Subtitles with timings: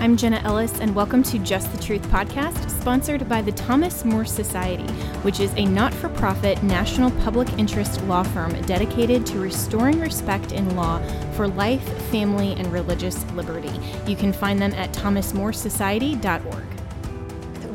[0.00, 4.24] I'm Jenna Ellis, and welcome to Just the Truth podcast, sponsored by the Thomas More
[4.24, 4.86] Society,
[5.22, 10.52] which is a not for profit national public interest law firm dedicated to restoring respect
[10.52, 11.00] in law
[11.32, 13.72] for life, family, and religious liberty.
[14.06, 16.77] You can find them at thomasmoresociety.org.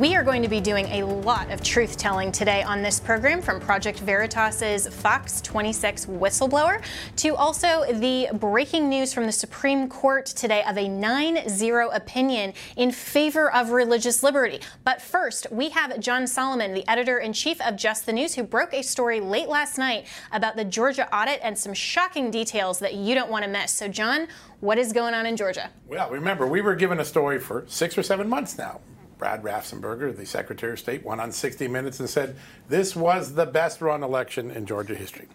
[0.04, 3.42] We are going to be doing a lot of truth telling today on this program
[3.42, 6.84] from Project Veritas's Fox 26 whistleblower
[7.16, 12.52] to also the breaking news from the Supreme Court today of a 9 0 opinion
[12.76, 14.60] in favor of religious liberty.
[14.84, 18.44] But first, we have John Solomon, the editor in chief of Just the News, who
[18.44, 22.96] broke a story late last night about the Georgia audit and some shocking details that
[22.96, 23.72] you don't want to miss.
[23.72, 24.28] So, John,
[24.60, 25.70] what is going on in Georgia?
[25.88, 28.82] Well, remember, we were given a story for six or seven months now
[29.24, 32.36] Brad Raffensperger, the Secretary of State, went on 60 Minutes and said
[32.68, 35.30] this was the best run election in Georgia history.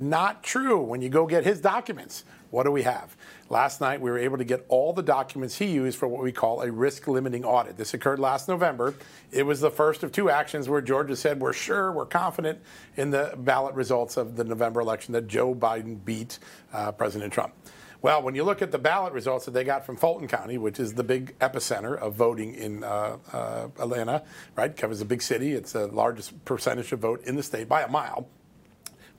[0.00, 2.24] Not true when you go get his documents.
[2.50, 3.16] What do we have?
[3.48, 6.32] Last night, we were able to get all the documents he used for what we
[6.32, 7.76] call a risk limiting audit.
[7.76, 8.92] This occurred last November.
[9.30, 12.58] It was the first of two actions where Georgia said, We're sure, we're confident
[12.96, 16.40] in the ballot results of the November election that Joe Biden beat
[16.72, 17.54] uh, President Trump.
[18.02, 20.80] Well, when you look at the ballot results that they got from Fulton County, which
[20.80, 24.24] is the big epicenter of voting in uh, uh, Atlanta,
[24.56, 24.76] right?
[24.76, 25.52] Covers a big city.
[25.52, 28.28] It's the largest percentage of vote in the state by a mile.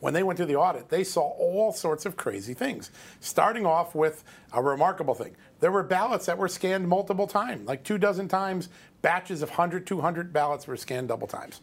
[0.02, 2.92] When they went through the audit, they saw all sorts of crazy things.
[3.22, 5.38] Starting off with a remarkable thing.
[5.62, 8.68] There were ballots that were scanned multiple times, like two dozen times,
[9.02, 11.62] batches of 100, 200 ballots were scanned double times.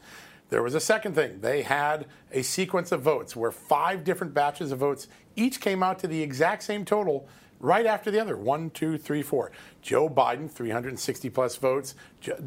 [0.51, 1.41] There was a second thing.
[1.41, 5.07] They had a sequence of votes where five different batches of votes
[5.37, 7.29] each came out to the exact same total
[7.61, 9.53] right after the other one, two, three, four.
[9.81, 11.95] Joe Biden, 360 plus votes.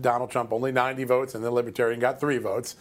[0.02, 2.76] Donald Trump, only 90 votes, and the Libertarian got three votes.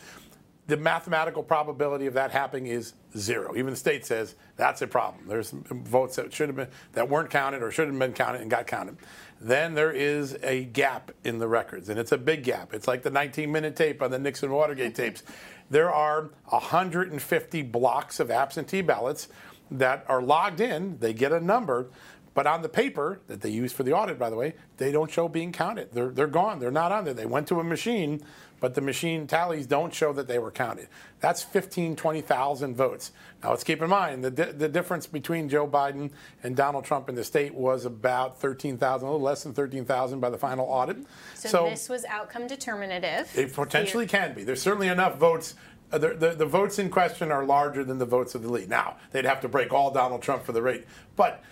[0.67, 3.55] The mathematical probability of that happening is zero.
[3.57, 5.27] Even the state says that's a problem.
[5.27, 8.51] There's votes that should have been that weren't counted or shouldn't have been counted and
[8.51, 8.97] got counted
[9.43, 12.73] then there is a gap in the records, and it's a big gap.
[12.73, 15.23] It's like the 19 minute tape on the Nixon Watergate tapes.
[15.71, 19.29] There are 150 blocks of absentee ballots
[19.71, 21.89] that are logged in, they get a number,
[22.35, 25.11] but on the paper that they use for the audit, by the way, they don't
[25.11, 25.93] show being counted.
[25.93, 26.59] They're, they're gone.
[26.59, 27.15] They're not on there.
[27.15, 28.23] They went to a machine,
[28.63, 30.87] but the machine tallies don't show that they were counted.
[31.19, 33.11] That's 15, 20,000 votes.
[33.43, 36.13] Now, let's keep in mind the, di- the difference between Joe Biden
[36.45, 40.31] and Donald Trump in the state was about 13,000, a little less than 13,000 by
[40.31, 40.99] the final audit.
[41.35, 43.37] So, so this was outcome determinative.
[43.37, 44.45] It potentially can be.
[44.45, 45.57] There's certainly enough votes
[45.91, 48.67] uh, the, the, the, votes in question are larger than the votes of the lead.
[48.67, 50.87] Now, they'd have to break all Donald Trump for the rate.
[51.17, 51.45] But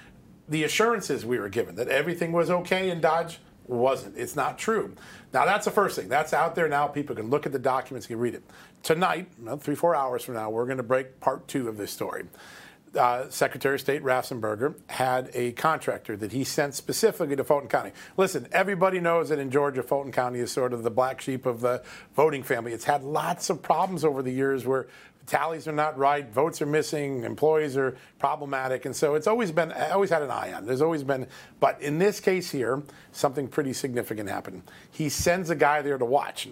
[0.49, 3.39] the assurances we were given that everything was okay in Dodge
[3.71, 4.17] wasn't.
[4.17, 4.95] It's not true.
[5.33, 6.09] Now, that's the first thing.
[6.09, 6.87] That's out there now.
[6.87, 8.43] People can look at the documents, can read it.
[8.83, 12.25] Tonight, three, four hours from now, we're going to break part two of this story.
[12.99, 17.93] Uh, Secretary of State Raffensperger had a contractor that he sent specifically to Fulton County.
[18.17, 21.61] Listen, everybody knows that in Georgia, Fulton County is sort of the black sheep of
[21.61, 21.85] the
[22.17, 22.73] voting family.
[22.73, 24.89] It's had lots of problems over the years where
[25.31, 29.71] tallies are not right, votes are missing, employees are problematic, and so it's always been
[29.73, 30.67] always had an eye on.
[30.67, 31.29] There's always been,
[31.61, 34.63] but in this case here, something pretty significant happened.
[34.91, 36.49] He sends a guy there to watch,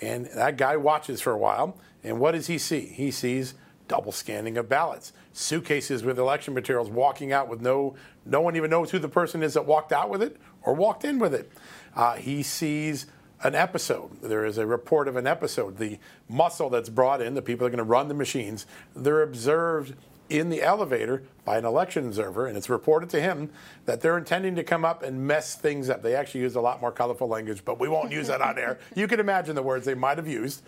[0.00, 1.76] and that guy watches for a while.
[2.02, 2.86] And what does he see?
[2.86, 3.54] He sees
[3.92, 7.94] double scanning of ballots, suitcases with election materials walking out with no
[8.24, 11.04] no one even knows who the person is that walked out with it or walked
[11.04, 11.52] in with it.
[11.94, 13.04] Uh, he sees
[13.42, 14.22] an episode.
[14.22, 15.76] There is a report of an episode.
[15.76, 18.64] The muscle that's brought in, the people that are going to run the machines,
[18.96, 19.94] they're observed
[20.30, 23.50] in the elevator by an election observer, and it's reported to him
[23.84, 26.00] that they're intending to come up and mess things up.
[26.00, 28.78] They actually use a lot more colorful language, but we won't use that on air.
[28.94, 30.62] You can imagine the words they might have used,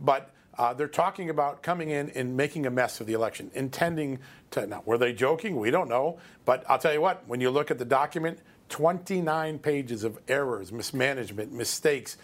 [0.00, 4.18] but uh, they're talking about coming in and making a mess of the election, intending
[4.50, 4.66] to.
[4.66, 5.56] Now, were they joking?
[5.56, 6.18] We don't know.
[6.44, 8.38] But I'll tell you what, when you look at the document,
[8.68, 12.16] 29 pages of errors, mismanagement, mistakes,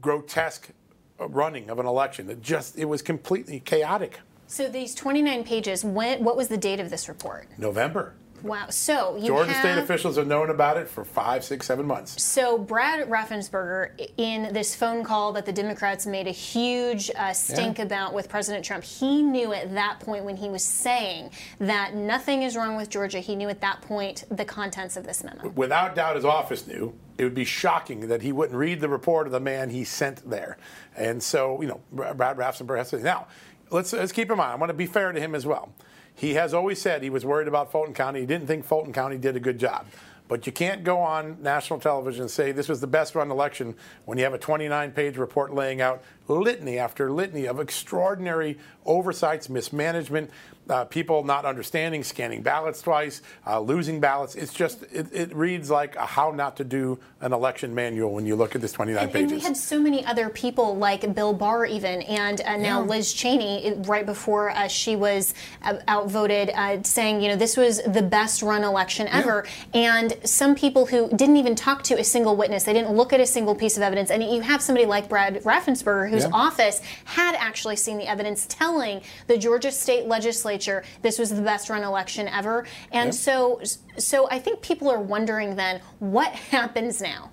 [0.00, 0.70] grotesque
[1.18, 2.28] running of an election.
[2.30, 4.20] It just it was completely chaotic.
[4.46, 7.48] So these 29 pages, when what was the date of this report?
[7.58, 8.14] November.
[8.42, 8.66] Wow.
[8.70, 12.22] So Georgia have, state officials have known about it for five, six, seven months.
[12.22, 17.78] So Brad Raffensperger, in this phone call that the Democrats made a huge uh, stink
[17.78, 17.84] yeah.
[17.84, 22.42] about with President Trump, he knew at that point when he was saying that nothing
[22.42, 23.20] is wrong with Georgia.
[23.20, 25.48] He knew at that point the contents of this memo.
[25.50, 26.94] Without doubt, his office knew.
[27.18, 30.28] It would be shocking that he wouldn't read the report of the man he sent
[30.28, 30.56] there.
[30.96, 32.98] And so, you know, Brad Raffensperger has to.
[32.98, 33.28] Now,
[33.70, 34.52] let's let's keep in mind.
[34.52, 35.72] I want to be fair to him as well
[36.14, 38.20] He has always said he was worried about Fulton County.
[38.20, 39.86] He didn't think Fulton County did a good job.
[40.28, 43.74] But you can't go on national television and say this was the best run election
[44.06, 49.48] when you have a 29 page report laying out litany after litany of extraordinary oversights,
[49.48, 50.30] mismanagement,
[50.68, 54.34] uh, people not understanding, scanning ballots twice, uh, losing ballots.
[54.34, 58.26] It's just, it, it, reads like a how not to do an election manual when
[58.26, 59.32] you look at this 29 and, pages.
[59.32, 62.88] And we had so many other people like Bill Barr, even, and uh, now yeah.
[62.88, 67.82] Liz Cheney, right before uh, she was uh, outvoted, uh, saying, you know, this was
[67.82, 69.44] the best run election ever.
[69.74, 69.98] Yeah.
[69.98, 73.20] And some people who didn't even talk to a single witness, they didn't look at
[73.20, 74.10] a single piece of evidence.
[74.10, 76.30] And you have somebody like Brad Raffensperger, whose yeah.
[76.32, 81.70] office had actually seen the evidence telling the Georgia state legislature this was the best
[81.70, 82.66] run election ever.
[82.92, 83.10] And yeah.
[83.12, 83.60] so,
[83.96, 87.30] so I think people are wondering then what happens now.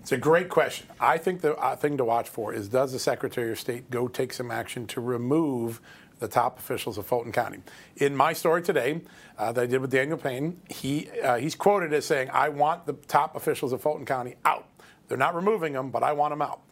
[0.00, 0.86] It's a great question.
[0.98, 4.08] I think the uh, thing to watch for is does the Secretary of State go
[4.08, 5.80] take some action to remove
[6.20, 7.58] the top officials of Fulton County?
[7.96, 9.02] In my story today
[9.36, 12.86] uh, that I did with Daniel Payne, he uh, he's quoted as saying, "I want
[12.86, 14.66] the top officials of Fulton County out.
[15.08, 16.62] They're not removing them, but I want them out."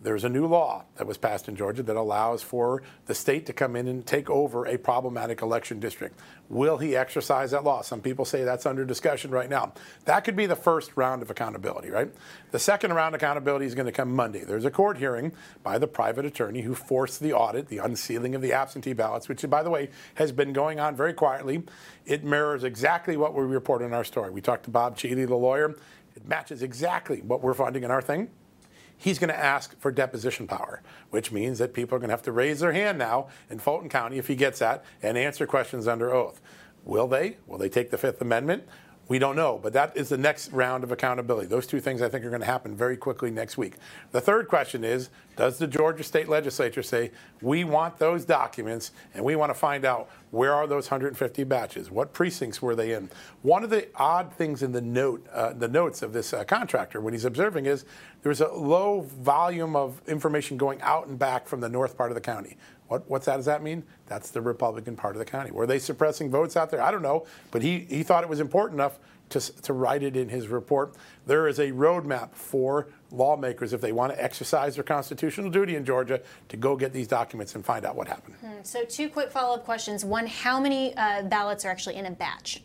[0.00, 3.52] There's a new law that was passed in Georgia that allows for the state to
[3.52, 6.20] come in and take over a problematic election district.
[6.48, 7.82] Will he exercise that law?
[7.82, 9.72] Some people say that's under discussion right now.
[10.04, 12.14] That could be the first round of accountability, right?
[12.52, 14.44] The second round of accountability is going to come Monday.
[14.44, 15.32] There's a court hearing
[15.64, 19.44] by the private attorney who forced the audit, the unsealing of the absentee ballots, which,
[19.50, 21.64] by the way, has been going on very quietly.
[22.06, 24.30] It mirrors exactly what we reported in our story.
[24.30, 25.76] We talked to Bob Cheeley, the lawyer.
[26.14, 28.30] It matches exactly what we're finding in our thing
[28.98, 32.22] he's going to ask for deposition power, which means that people are going to have
[32.22, 35.86] to raise their hand now in Fulton County if he gets that and answer questions
[35.86, 36.40] under oath.
[36.84, 37.36] Will they?
[37.46, 38.64] Will they take the Fifth Amendment?
[39.08, 41.46] We don't know, but that is the next round of accountability.
[41.46, 43.76] Those two things I think are going to happen very quickly next week.
[44.12, 49.24] The third question is Does the Georgia state legislature say, we want those documents and
[49.24, 51.90] we want to find out where are those 150 batches?
[51.90, 53.08] What precincts were they in?
[53.40, 57.00] One of the odd things in the note, uh, the notes of this uh, contractor
[57.00, 57.86] when he's observing is
[58.22, 62.14] there's a low volume of information going out and back from the north part of
[62.14, 62.58] the county.
[62.88, 63.36] What, what's that?
[63.36, 63.84] Does that mean?
[64.06, 65.50] That's the Republican part of the county.
[65.50, 66.82] Were they suppressing votes out there?
[66.82, 68.98] I don't know, but he, he thought it was important enough
[69.30, 70.94] to, to write it in his report.
[71.26, 75.84] There is a roadmap for lawmakers if they want to exercise their constitutional duty in
[75.84, 78.36] Georgia to go get these documents and find out what happened.
[78.40, 78.62] Hmm.
[78.62, 80.04] So, two quick follow up questions.
[80.04, 82.62] One, how many uh, ballots are actually in a batch?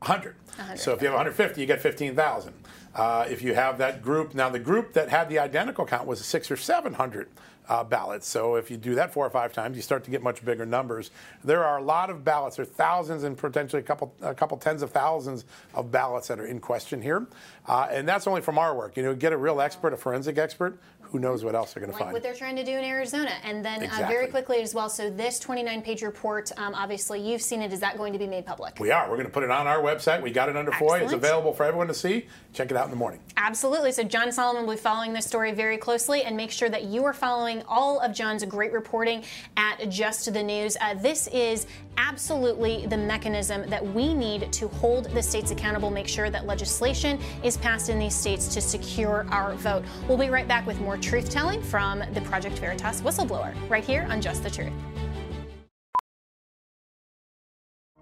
[0.00, 0.36] 100.
[0.56, 0.78] 100.
[0.78, 2.54] So if you have 150, you get 15,000.
[2.94, 6.24] Uh, if you have that group, now the group that had the identical count was
[6.24, 7.28] six or 700
[7.68, 8.26] uh, ballots.
[8.26, 10.64] So if you do that four or five times, you start to get much bigger
[10.64, 11.10] numbers.
[11.44, 12.56] There are a lot of ballots.
[12.56, 15.44] There are thousands and potentially a couple, a couple tens of thousands
[15.74, 17.26] of ballots that are in question here.
[17.66, 18.96] Uh, and that's only from our work.
[18.96, 20.78] You know, get a real expert, a forensic expert,
[21.10, 22.12] who knows what else they're going like to find.
[22.12, 23.32] What they're trying to do in Arizona.
[23.44, 24.04] And then exactly.
[24.04, 27.72] uh, very quickly as well, so this 29 page report, um, obviously you've seen it.
[27.72, 28.78] Is that going to be made public?
[28.78, 29.08] We are.
[29.08, 30.22] We're going to put it on our website.
[30.22, 31.02] We got it under FOIA.
[31.02, 32.26] It's available for everyone to see.
[32.52, 33.20] Check it out in the morning.
[33.36, 33.92] Absolutely.
[33.92, 37.04] So John Solomon will be following this story very closely and make sure that you
[37.04, 39.24] are following all of John's great reporting
[39.56, 40.76] at Just the News.
[40.80, 41.66] Uh, this is
[41.96, 47.18] absolutely the mechanism that we need to hold the states accountable, make sure that legislation
[47.42, 49.84] is passed in these states to secure our vote.
[50.08, 53.84] We'll be right back with more truth telling from from the Project Veritas whistleblower, right
[53.84, 54.72] here on Just the Truth.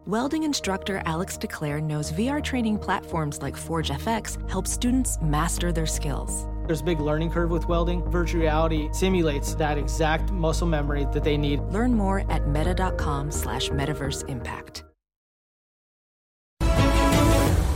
[0.07, 5.87] Welding instructor Alex DeClaire knows VR training platforms like Forge FX help students master their
[5.87, 6.47] skills.
[6.67, 8.03] There's a big learning curve with welding.
[8.11, 11.61] Virtual reality simulates that exact muscle memory that they need.
[11.73, 14.85] Learn more at meta.com slash metaverse impact.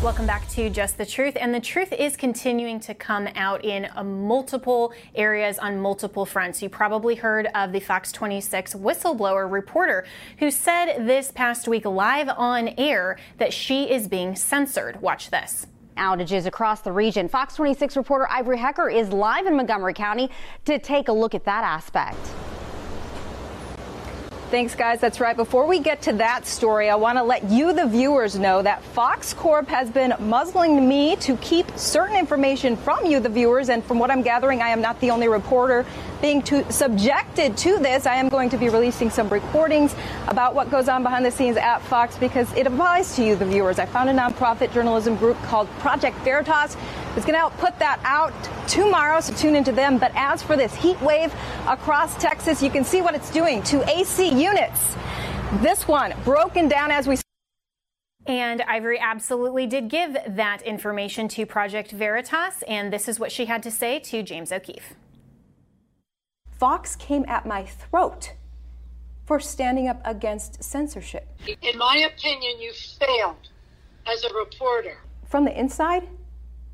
[0.02, 1.36] Welcome back to Just the Truth.
[1.38, 6.62] And the truth is continuing to come out in uh, multiple areas on multiple fronts.
[6.62, 10.06] You probably heard of the Fox 26 whistleblower reporter
[10.38, 15.02] who said this past week live on air that she is being censored.
[15.02, 15.66] Watch this
[15.98, 17.28] outages across the region.
[17.28, 20.30] Fox 26 reporter Ivory Hecker is live in Montgomery County
[20.64, 22.16] to take a look at that aspect.
[24.50, 24.98] Thanks, guys.
[24.98, 25.36] That's right.
[25.36, 28.82] Before we get to that story, I want to let you, the viewers, know that
[28.82, 33.68] Fox Corp has been muzzling me to keep certain information from you, the viewers.
[33.68, 35.86] And from what I'm gathering, I am not the only reporter
[36.20, 38.06] being to, subjected to this.
[38.06, 39.94] I am going to be releasing some recordings
[40.26, 43.46] about what goes on behind the scenes at Fox because it applies to you, the
[43.46, 43.78] viewers.
[43.78, 46.76] I found a nonprofit journalism group called Project Veritas.
[47.16, 48.32] It's going to help put that out
[48.68, 49.98] tomorrow, so tune into them.
[49.98, 51.34] But as for this heat wave
[51.66, 54.96] across Texas, you can see what it's doing to AC units.
[55.60, 57.16] This one broken down as we
[58.26, 63.46] and Ivory absolutely did give that information to Project Veritas, and this is what she
[63.46, 64.94] had to say to James O'Keefe.
[66.58, 68.34] Fox came at my throat
[69.26, 71.28] for standing up against censorship.
[71.62, 73.48] In my opinion, you failed
[74.06, 74.98] as a reporter.
[75.26, 76.08] From the inside,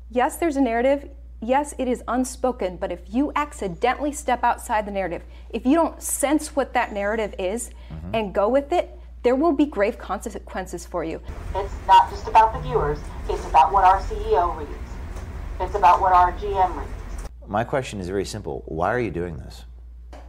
[0.09, 1.09] yes, there's a narrative.
[1.41, 6.01] Yes, it is unspoken, but if you accidentally step outside the narrative, if you don't
[6.01, 8.15] sense what that narrative is mm-hmm.
[8.15, 11.21] and go with it, there will be grave consequences for you.
[11.55, 14.71] It's not just about the viewers, it's about what our CEO reads,
[15.59, 17.29] it's about what our GM reads.
[17.47, 19.65] My question is very simple why are you doing this?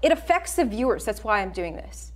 [0.03, 2.13] It affects the viewers, that's why I'm doing this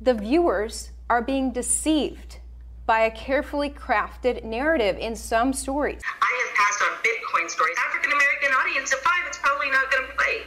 [0.00, 2.38] the viewers are being deceived
[2.86, 6.00] by a carefully crafted narrative in some stories.
[6.04, 7.76] I have passed on Bitcoin stories.
[7.88, 10.42] African American audience of five, it's probably not going to play.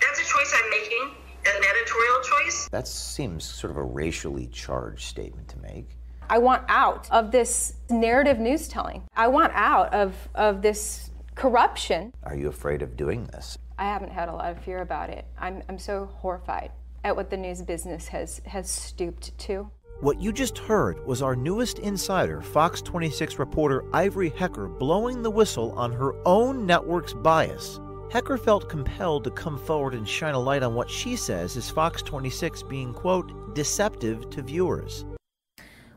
[0.00, 1.14] That's a choice I'm making,
[1.46, 2.68] an editorial choice.
[2.68, 5.88] That seems sort of a racially charged statement to make.
[6.28, 9.02] I want out of this narrative news telling.
[9.16, 12.12] I want out of, of this corruption.
[12.22, 13.58] Are you afraid of doing this?
[13.78, 15.24] I haven't had a lot of fear about it.
[15.38, 16.70] I'm, I'm so horrified
[17.02, 19.70] at what the news business has, has stooped to.
[20.00, 25.30] What you just heard was our newest insider, Fox 26 reporter Ivory Hecker, blowing the
[25.30, 27.78] whistle on her own network's bias.
[28.10, 31.68] Hecker felt compelled to come forward and shine a light on what she says is
[31.68, 35.04] Fox 26 being, quote, deceptive to viewers.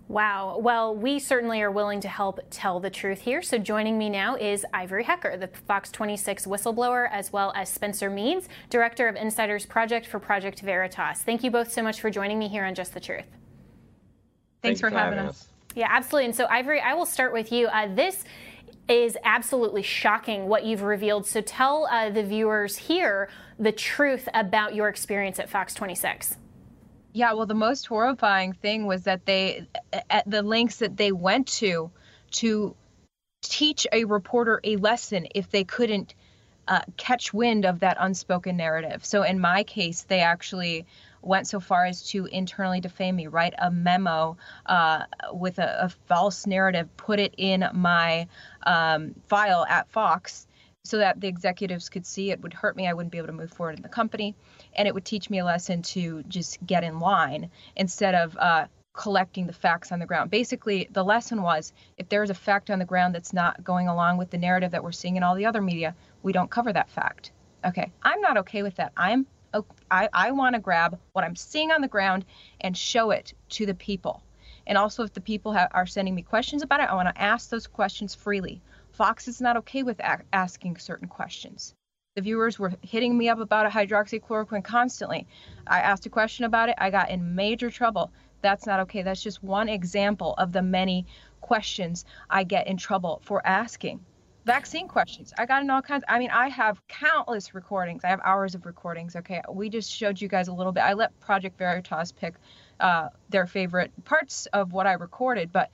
[0.10, 0.58] Wow.
[0.60, 3.42] Well, we certainly are willing to help tell the truth here.
[3.42, 8.10] So joining me now is Ivory Hecker, the Fox 26 whistleblower, as well as Spencer
[8.10, 11.20] Meads, Director of Insiders Project for Project Veritas.
[11.20, 13.28] Thank you both so much for joining me here on Just the Truth.
[14.64, 15.30] Thanks, Thanks for, for, having us.
[15.30, 15.48] us.
[15.76, 16.28] Yeah, absolutely.
[16.28, 17.68] And so, Ivory, I will start with you.
[17.68, 18.24] Uh, this
[18.88, 21.26] is absolutely shocking what you've revealed.
[21.26, 23.30] So tell uh, the viewers here
[23.60, 26.38] the truth about your experience at Fox 26.
[27.12, 29.68] Yeah, well, the most horrifying thing was that they,
[30.10, 31.92] at the lengths that they went to,
[32.32, 32.76] to
[33.42, 36.16] teach a reporter a lesson if they couldn't
[36.68, 39.06] uh, catch wind of that unspoken narrative.
[39.06, 40.86] So in my case, they actually
[41.24, 45.90] went so far as to internally defame me, write a memo uh, with a, a,
[46.08, 48.28] false narrative, put it in my
[48.64, 50.48] um, file at Fox
[50.84, 52.88] so that the executives could see it would hurt me.
[52.88, 54.36] I wouldn't be able to move forward in the company.
[54.76, 58.68] And it would teach me a lesson to just get in line instead of uh,
[58.92, 60.30] collecting the facts on the ground.
[60.30, 64.18] Basically, the lesson was if there's a fact on the ground that's not going along
[64.18, 66.90] with the narrative that we're seeing in all the other media, we don't cover that
[66.90, 67.32] fact.
[67.66, 68.92] Okay, I'm not okay with that.
[68.98, 69.26] I'm
[69.92, 72.26] I, I want to grab what I'm seeing on the ground
[72.62, 74.24] and show it to the people.
[74.66, 77.50] And also, if the people are sending me questions about it, I want to ask
[77.50, 78.62] those questions freely.
[78.92, 81.74] Fox is not okay with a- asking certain questions.
[82.16, 85.28] The viewers were hitting me up about a hydroxychloroquine constantly.
[85.66, 88.12] I asked a question about it, I got in major trouble.
[88.42, 89.02] That's not okay.
[89.02, 91.06] That's just one example of the many
[91.42, 94.00] questions I get in trouble for asking.
[94.46, 95.34] Vaccine questions.
[95.38, 96.04] I got in all kinds.
[96.10, 98.04] I mean, I have countless recordings.
[98.04, 99.16] I have hours of recordings.
[99.16, 100.82] Okay, we just showed you guys a little bit.
[100.82, 102.36] I let Project Veritas pick
[102.82, 105.70] uh, their favorite parts of what I recorded, but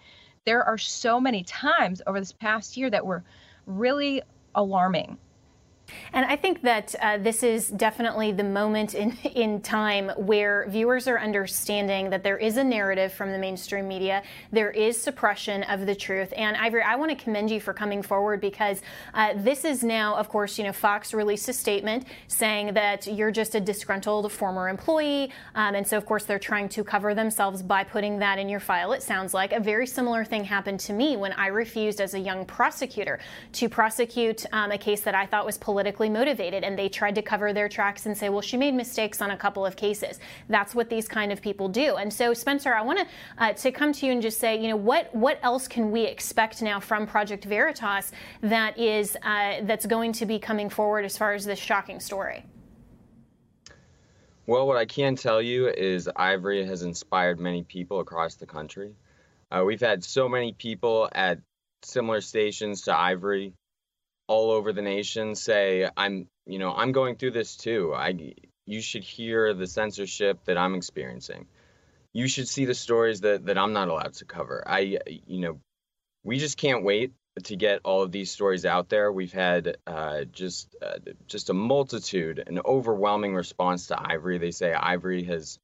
[0.45, 3.23] there are so many times over this past year that were
[3.65, 4.21] really
[4.53, 5.17] alarming
[6.13, 11.07] and I think that uh, this is definitely the moment in, in time where viewers
[11.07, 15.85] are understanding that there is a narrative from the mainstream media, there is suppression of
[15.85, 16.33] the truth.
[16.35, 18.81] And Ivory, I want to commend you for coming forward because
[19.13, 23.31] uh, this is now, of course, you know, Fox released a statement saying that you're
[23.31, 25.31] just a disgruntled former employee.
[25.55, 28.59] Um, and so, of course, they're trying to cover themselves by putting that in your
[28.59, 28.93] file.
[28.93, 32.19] It sounds like a very similar thing happened to me when I refused as a
[32.19, 33.19] young prosecutor
[33.53, 37.15] to prosecute um, a case that I thought was political politically motivated and they tried
[37.15, 40.19] to cover their tracks and say, well, she made mistakes on a couple of cases.
[40.49, 41.95] That's what these kind of people do.
[41.95, 43.05] And so, Spencer, I want to
[43.37, 46.03] uh, to come to you and just say, you know, what what else can we
[46.03, 51.17] expect now from Project Veritas that is uh, that's going to be coming forward as
[51.17, 52.43] far as this shocking story?
[54.45, 58.95] Well, what I can tell you is Ivory has inspired many people across the country.
[59.49, 61.39] Uh, we've had so many people at
[61.83, 63.53] similar stations to Ivory
[64.29, 67.93] all over the nation say i'm you know i'm going through this too.
[67.95, 68.35] I
[68.67, 71.47] you should hear the censorship that i'm experiencing.
[72.13, 74.63] You should see the stories that that i'm not allowed to cover.
[74.67, 75.59] I you know
[76.23, 77.11] we just can't wait
[77.43, 79.11] to get all of these stories out there.
[79.11, 84.37] We've had uh, just uh, just a multitude an overwhelming response to ivory.
[84.37, 85.57] They say ivory has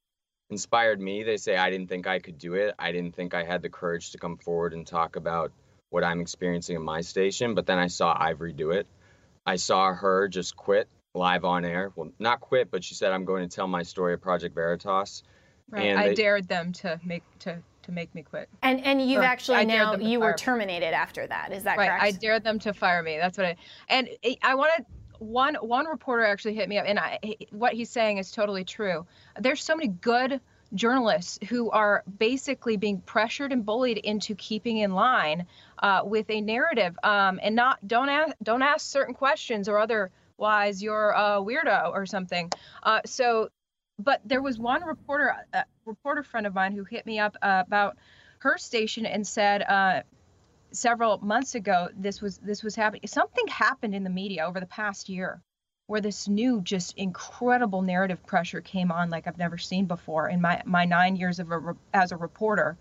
[0.49, 1.21] inspired me.
[1.21, 2.73] They say i didn't think i could do it.
[2.79, 5.51] I didn't think i had the courage to come forward and talk about
[5.89, 7.55] what I'm experiencing in my station.
[7.55, 8.87] But then I saw Ivory do it.
[9.45, 11.91] I saw her just quit live on air.
[11.95, 15.23] Well, not quit, but she said, "I'm going to tell my story of Project Veritas."
[15.69, 15.85] Right.
[15.85, 18.49] And I they, dared them to make to to make me quit.
[18.61, 21.51] And and you've or actually now you were terminated after that.
[21.51, 21.87] Is that right?
[21.87, 22.03] correct?
[22.03, 23.17] I dared them to fire me.
[23.17, 23.55] That's what I
[23.89, 24.09] and
[24.41, 24.85] I wanted
[25.19, 27.19] one one reporter actually hit me up and I
[27.51, 29.05] what he's saying is totally true.
[29.39, 30.41] There's so many good
[30.73, 35.45] journalists who are basically being pressured and bullied into keeping in line
[35.79, 40.81] uh, with a narrative um, and not don't ask don't ask certain questions or otherwise
[40.81, 42.51] you're a weirdo or something.
[42.83, 43.49] Uh, so,
[43.99, 47.63] but there was one reporter, a reporter friend of mine, who hit me up uh,
[47.65, 47.97] about
[48.39, 50.01] her station and said uh,
[50.71, 53.01] several months ago this was this was happening.
[53.05, 55.41] Something happened in the media over the past year
[55.87, 60.29] where this new just incredible narrative pressure came on like I've never seen before.
[60.29, 62.77] In my my nine years of a, as a reporter.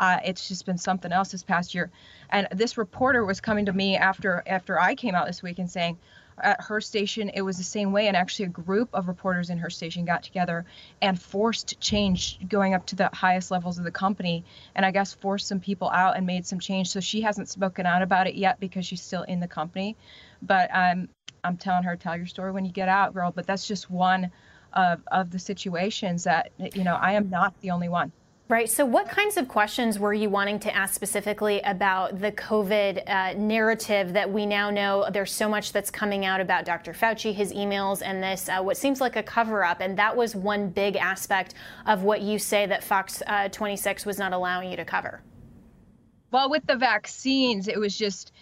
[0.00, 1.90] Uh, it's just been something else this past year,
[2.30, 5.68] and this reporter was coming to me after after I came out this week and
[5.68, 5.98] saying,
[6.42, 8.06] at her station it was the same way.
[8.06, 10.64] And actually a group of reporters in her station got together
[11.02, 14.44] and forced change going up to the highest levels of the company.
[14.74, 16.90] And i guess forced some people out and made some change.
[16.90, 19.96] So she hasn't spoken out about it yet because she's still in the company.
[20.42, 21.08] But um,
[21.48, 23.32] I'm telling her, tell your story when you get out, girl.
[23.34, 24.30] But that's just one
[24.74, 28.12] of, of the situations that, you know, I am not the only one.
[28.48, 28.70] Right.
[28.70, 33.34] So, what kinds of questions were you wanting to ask specifically about the COVID uh,
[33.34, 36.94] narrative that we now know there's so much that's coming out about Dr.
[36.94, 39.82] Fauci, his emails, and this, uh, what seems like a cover up?
[39.82, 41.52] And that was one big aspect
[41.84, 45.20] of what you say that Fox uh, 26 was not allowing you to cover.
[46.30, 48.32] Well, with the vaccines, it was just,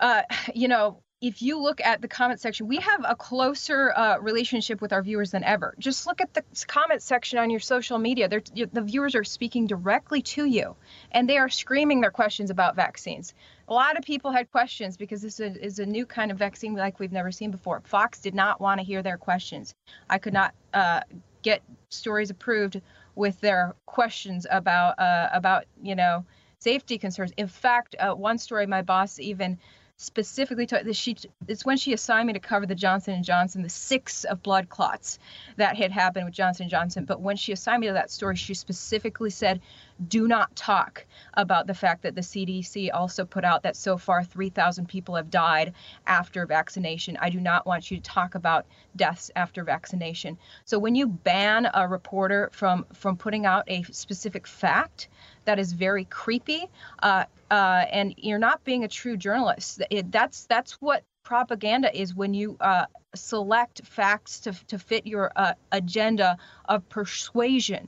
[0.00, 4.18] uh, you know, if you look at the comment section, we have a closer uh,
[4.18, 5.72] relationship with our viewers than ever.
[5.78, 8.28] Just look at the comment section on your social media.
[8.28, 10.74] They're, the viewers are speaking directly to you,
[11.12, 13.34] and they are screaming their questions about vaccines.
[13.68, 16.98] A lot of people had questions because this is a, new kind of vaccine like
[16.98, 17.80] we've never seen before.
[17.84, 19.72] Fox did not want to hear their questions.
[20.10, 21.02] I could not uh,
[21.42, 22.80] get stories approved
[23.14, 26.24] with their questions about uh, about you know
[26.58, 27.32] safety concerns.
[27.36, 29.58] In fact, uh, one story my boss even
[30.02, 31.16] specifically to she
[31.46, 34.68] it's when she assigned me to cover the Johnson and Johnson the six of blood
[34.68, 35.18] clots
[35.56, 37.04] that had happened with Johnson and Johnson.
[37.04, 39.60] But when she assigned me to that story she specifically said
[40.08, 44.24] do not talk about the fact that the CDC also put out that so far
[44.24, 45.74] 3000 people have died
[46.06, 47.16] after vaccination.
[47.20, 50.36] I do not want you to talk about deaths after vaccination.
[50.64, 55.08] So when you ban a reporter from from putting out a specific fact
[55.44, 56.66] that is very creepy
[57.02, 59.82] uh, uh, and you're not being a true journalist.
[59.90, 65.30] It, that's that's what propaganda is when you uh, select facts to to fit your
[65.36, 67.86] uh, agenda of persuasion.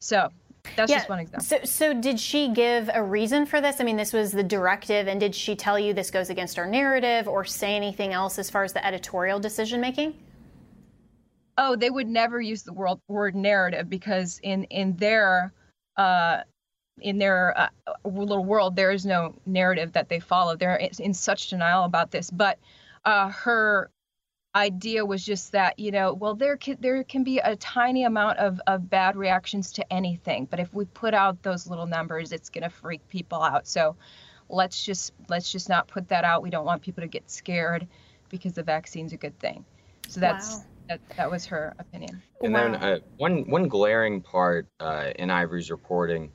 [0.00, 0.30] So
[0.76, 0.98] that's yeah.
[0.98, 1.44] just one example.
[1.44, 3.80] So, so did she give a reason for this?
[3.80, 6.66] I mean, this was the directive, and did she tell you this goes against our
[6.66, 10.14] narrative, or say anything else as far as the editorial decision making?
[11.56, 15.52] Oh, they would never use the word, word narrative because in in their
[15.96, 16.42] uh,
[17.00, 17.68] in their uh,
[18.04, 20.56] little world, there is no narrative that they follow.
[20.56, 22.30] They're in such denial about this.
[22.30, 22.58] But
[23.04, 23.90] uh, her
[24.54, 28.38] idea was just that you know, well, there can there can be a tiny amount
[28.38, 32.50] of of bad reactions to anything, but if we put out those little numbers, it's
[32.50, 33.66] going to freak people out.
[33.66, 33.96] So
[34.48, 36.42] let's just let's just not put that out.
[36.42, 37.86] We don't want people to get scared
[38.28, 39.64] because the vaccine's a good thing.
[40.08, 40.56] So that's.
[40.56, 40.64] Wow.
[40.88, 42.22] That, that was her opinion.
[42.40, 42.62] And wow.
[42.62, 46.32] then uh, one one glaring part uh, in Ivory's reporting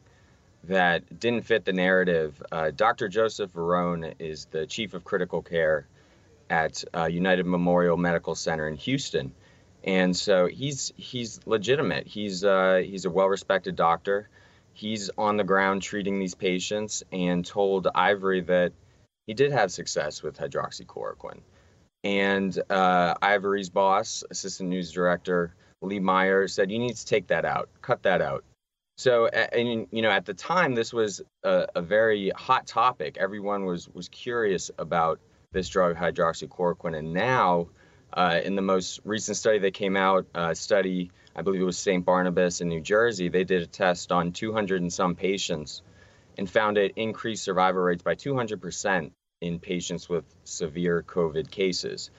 [0.66, 2.42] that didn't fit the narrative.
[2.52, 3.10] Uh, Dr.
[3.10, 5.88] Joseph Varon is the chief of critical care
[6.50, 9.34] at uh, United Memorial Medical Center in Houston,
[9.84, 12.08] and so he's he's legitimate.
[12.08, 14.30] He's uh, he's a well-respected doctor.
[14.74, 18.72] He's on the ground treating these patients, and told Ivory that
[19.28, 21.42] he did have success with hydroxychloroquine.
[22.04, 27.46] And uh, Ivory's boss, assistant news director Lee Meyer, said, "You need to take that
[27.46, 28.44] out, cut that out."
[28.96, 33.18] So, and you know, at the time, this was a, a, very hot topic.
[33.20, 35.20] Everyone was was curious about
[35.52, 37.70] this drug, hydroxychloroquine, and now,
[38.14, 41.78] uh, in the most recent study that came out, uh, study I believe it was
[41.78, 42.06] St.
[42.06, 45.82] Barnabas in New Jersey, they did a test on 200 and some patients,
[46.38, 52.12] and found it increased survival rates by 200 percent in patients with severe COVID cases.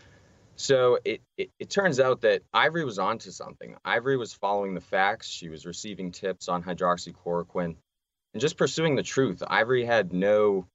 [0.56, 3.76] So it, it, it, turns out that Ivory was onto something.
[3.84, 5.28] Ivory was following the facts.
[5.28, 7.76] She was receiving tips on hydroxychloroquine
[8.34, 9.42] and just pursuing the truth.
[9.46, 10.66] Ivory had no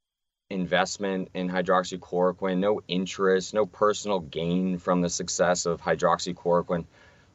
[0.50, 6.86] investment in hydroxychloroquine, no interest, no personal gain from the success of hydroxychloroquine.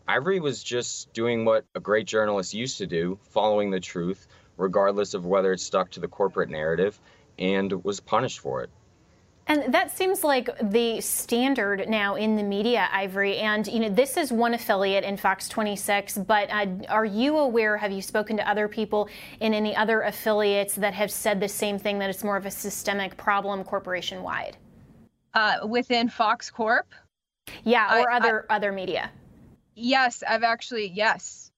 [0.06, 4.26] Ivory was just doing what a great journalist used to do, following the truth,
[4.56, 6.98] regardless of whether it stuck to the corporate narrative,
[7.38, 8.70] and was punished for it.
[9.46, 13.36] And that seems like the standard now in the media, Ivory.
[13.38, 16.18] And you know, this is one affiliate in Fox 26.
[16.18, 17.76] But uh, are you aware?
[17.76, 19.08] Have you spoken to other people
[19.40, 22.50] in any other affiliates that have said the same thing that it's more of a
[22.50, 24.56] systemic problem, corporation wide?
[25.34, 26.86] Uh, within Fox Corp.
[27.64, 29.10] Yeah, or I, other I, other media.
[29.74, 31.50] Yes, I've actually yes.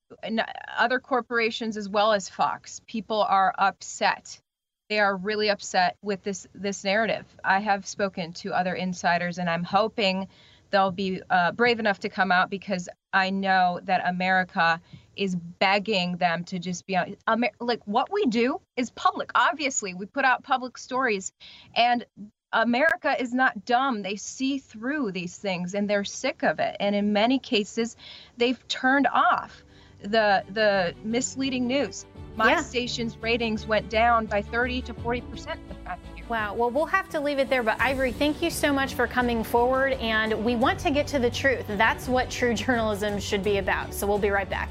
[0.77, 4.41] other corporations as well as Fox, people are upset.
[4.89, 7.27] They are really upset with this this narrative.
[7.43, 10.29] I have spoken to other insiders, and I'm hoping
[10.71, 14.81] they'll be uh, brave enough to come out because I know that America
[15.17, 17.17] is begging them to just be on.
[17.29, 19.33] Amer- like what we do is public.
[19.35, 21.33] Obviously, we put out public stories,
[21.75, 22.05] and
[22.53, 24.03] America is not dumb.
[24.03, 26.77] They see through these things and they're sick of it.
[26.79, 27.97] And in many cases,
[28.37, 29.65] they've turned off
[30.03, 32.07] the the misleading news.
[32.37, 32.61] My yeah.
[32.61, 36.25] station's ratings went down by 30 to 40 percent the past year.
[36.29, 36.55] Wow.
[36.55, 37.63] Well, we'll have to leave it there.
[37.63, 39.95] But Ivory, thank you so much for coming forward.
[39.95, 41.65] And we want to get to the truth.
[41.69, 43.95] That's what true journalism should be about.
[43.95, 44.71] So we'll be right back.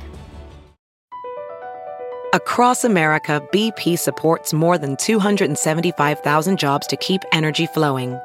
[2.33, 8.19] Across America, BP supports more than 275,000 jobs to keep energy flowing.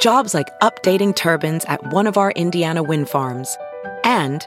[0.00, 3.58] Jobs like updating turbines at one of our Indiana wind farms
[4.04, 4.46] and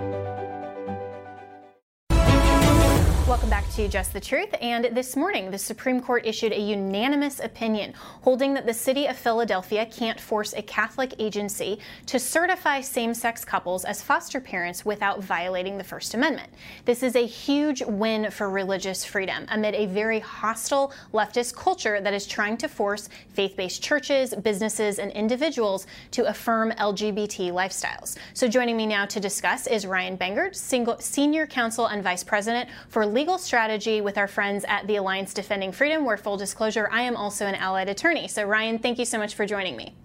[3.81, 4.53] To Just the Truth.
[4.61, 9.17] And this morning, the Supreme Court issued a unanimous opinion holding that the city of
[9.17, 15.23] Philadelphia can't force a Catholic agency to certify same sex couples as foster parents without
[15.23, 16.51] violating the First Amendment.
[16.85, 22.13] This is a huge win for religious freedom amid a very hostile leftist culture that
[22.13, 28.15] is trying to force faith based churches, businesses, and individuals to affirm LGBT lifestyles.
[28.35, 30.55] So joining me now to discuss is Ryan Bangert,
[31.01, 35.71] Senior Counsel and Vice President for legal strategy with our friends at the Alliance Defending
[35.71, 38.27] Freedom, where full disclosure, I am also an allied attorney.
[38.27, 39.95] So, Ryan, thank you so much for joining me.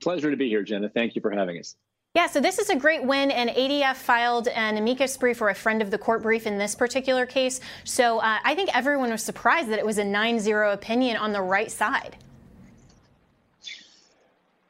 [0.00, 0.88] Pleasure to be here, Jenna.
[0.88, 1.76] Thank you for having us.
[2.14, 5.54] Yeah, so this is a great win, and ADF filed an amicus brief or a
[5.54, 7.60] friend of the court brief in this particular case.
[7.84, 11.32] So uh, I think everyone was surprised that it was a 9 0 opinion on
[11.32, 12.16] the right side.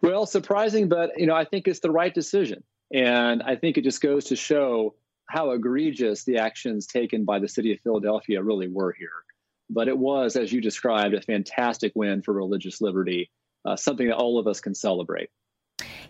[0.03, 2.65] Well, surprising, but you know, I think it's the right decision.
[2.93, 4.95] And I think it just goes to show
[5.29, 9.11] how egregious the actions taken by the city of Philadelphia really were here.
[9.71, 13.31] But it was, as you described, a fantastic win for religious liberty,
[13.65, 15.29] uh, something that all of us can celebrate.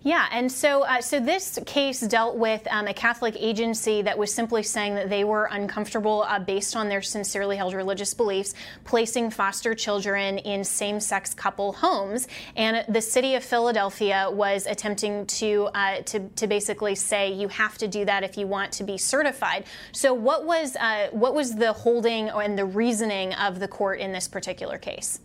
[0.04, 4.32] Yeah, and so uh, so this case dealt with um, a Catholic agency that was
[4.32, 9.30] simply saying that they were uncomfortable, uh, based on their sincerely held religious beliefs, placing
[9.30, 12.28] foster children in same-sex couple homes.
[12.56, 17.76] And the city of Philadelphia was attempting to uh, to to basically say you have
[17.78, 19.64] to do that if you want to be certified.
[19.90, 24.12] So what was uh, what was the holding and the reasoning of the court in
[24.12, 25.20] this particular case?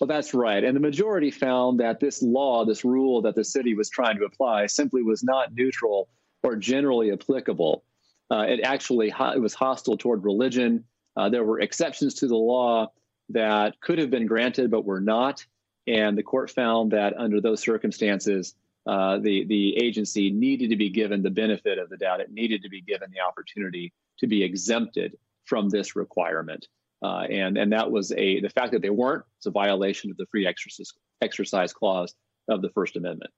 [0.00, 0.62] Well, that's right.
[0.62, 4.24] And the majority found that this law, this rule that the city was trying to
[4.24, 6.08] apply, simply was not neutral
[6.42, 7.82] or generally applicable.
[8.30, 10.84] Uh, it actually it was hostile toward religion.
[11.16, 12.92] Uh, there were exceptions to the law
[13.30, 15.44] that could have been granted but were not.
[15.86, 18.54] And the court found that under those circumstances,
[18.86, 22.20] uh, the the agency needed to be given the benefit of the doubt.
[22.20, 26.68] It needed to be given the opportunity to be exempted from this requirement.
[27.02, 30.16] Uh, and and that was a the fact that they weren't was a violation of
[30.16, 32.14] the free exercise exercise clause
[32.48, 33.30] of the First Amendment.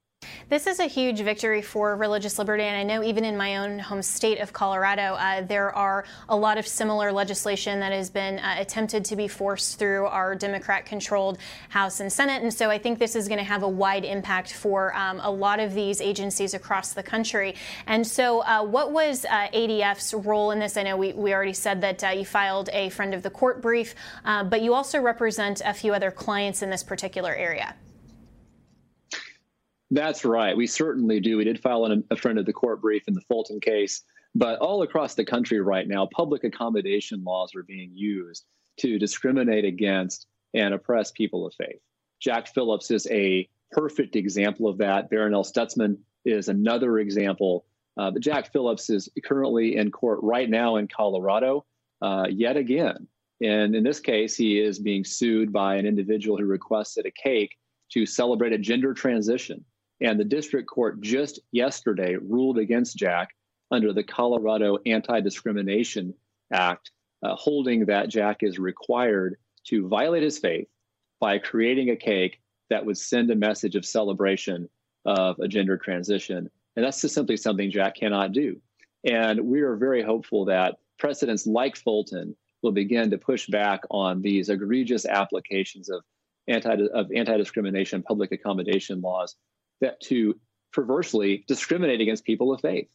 [0.51, 3.79] This is a huge victory for religious liberty, and I know even in my own
[3.79, 8.41] home state of Colorado, uh, there are a lot of similar legislation that has been
[8.41, 12.43] uh, attempted to be forced through our Democrat controlled House and Senate.
[12.43, 15.31] And so I think this is going to have a wide impact for um, a
[15.31, 17.55] lot of these agencies across the country.
[17.87, 20.77] And so, uh, what was uh, ADF's role in this?
[20.77, 23.63] I know we, we already said that uh, you filed a friend of the court
[23.63, 27.77] brief, uh, but you also represent a few other clients in this particular area.
[29.91, 30.57] That's right.
[30.57, 31.37] We certainly do.
[31.37, 34.03] We did file an, a friend of the court brief in the Fulton case,
[34.35, 38.45] but all across the country right now, public accommodation laws are being used
[38.79, 41.81] to discriminate against and oppress people of faith.
[42.21, 45.11] Jack Phillips is a perfect example of that.
[45.11, 47.65] Barronelle Stutzman is another example.
[47.97, 51.65] Uh, but Jack Phillips is currently in court right now in Colorado,
[52.03, 53.09] uh, yet again.
[53.43, 57.57] And in this case, he is being sued by an individual who requested a cake
[57.93, 59.65] to celebrate a gender transition.
[60.01, 63.31] And the district court just yesterday ruled against Jack
[63.71, 66.15] under the Colorado Anti Discrimination
[66.53, 66.91] Act,
[67.23, 69.37] uh, holding that Jack is required
[69.67, 70.69] to violate his faith
[71.21, 74.69] by creating a cake that would send a message of celebration
[75.05, 76.51] of a gender transition.
[76.77, 78.61] And that's just simply something Jack cannot do.
[79.05, 84.23] And we are very hopeful that precedents like Fulton will begin to push back on
[84.23, 86.03] these egregious applications of
[86.49, 89.37] anti of anti-discrimination public accommodation laws
[89.81, 90.39] that to
[90.73, 92.89] perversely discriminate against people of faith.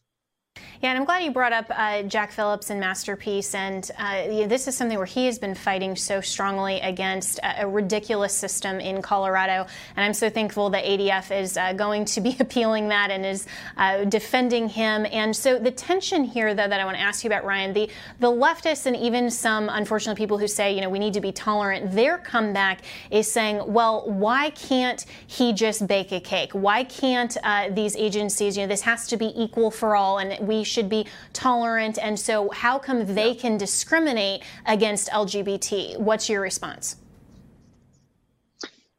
[0.82, 3.54] Yeah, and I'm glad you brought up uh, Jack Phillips and Masterpiece.
[3.54, 7.66] And uh, this is something where he has been fighting so strongly against a, a,
[7.66, 9.66] ridiculous system in Colorado.
[9.96, 13.46] And I'm so thankful that ADF is uh, going to be appealing that and is
[13.78, 15.06] uh, defending him.
[15.10, 17.88] And so the tension here, though, that I want to ask you about, Ryan, the,
[18.20, 21.32] the leftists and even some, unfortunate people who say, you know, we need to be
[21.32, 26.52] tolerant, their comeback is saying, well, why can't he just bake a cake?
[26.52, 30.45] Why can't uh, these agencies, you know, this has to be equal for all and
[30.46, 31.98] we should be tolerant.
[32.00, 35.98] And so, how come they can discriminate against LGBT?
[35.98, 36.96] What's your response?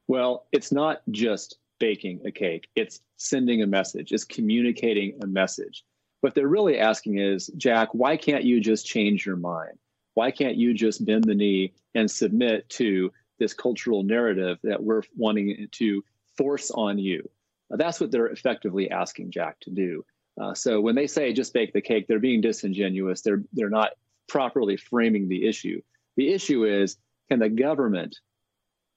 [0.08, 5.84] Well, it's not just baking a cake, it's sending a message, it's communicating a message.
[6.22, 9.78] What they're really asking is, Jack, why can't you just change your mind?
[10.16, 15.04] Why can't you just bend the knee and submit to this cultural narrative that we're
[15.16, 16.04] wanting to
[16.38, 17.30] force on you?
[17.70, 20.06] That's what they're effectively asking Jack to do.
[20.40, 23.22] Uh, so when they say just bake the cake, they're being disingenuous.
[23.22, 23.92] They're they're not
[24.28, 25.82] properly framing the issue.
[26.16, 26.98] The issue is
[27.30, 28.18] can the government,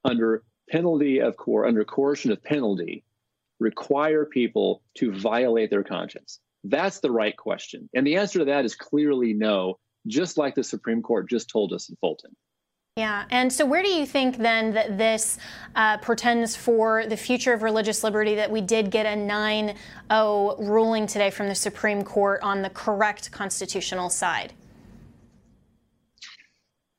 [0.04, 3.04] under penalty of core under coercion of penalty,
[3.58, 6.40] require people to violate their conscience?
[6.64, 9.78] That's the right question, and the answer to that is clearly no.
[10.06, 12.34] Just like the Supreme Court just told us in Fulton.
[12.96, 15.38] Yeah, and so where do you think then that this
[15.74, 19.74] uh, portends for the future of religious liberty that we did get a 9
[20.10, 24.52] 0 ruling today from the Supreme Court on the correct constitutional side?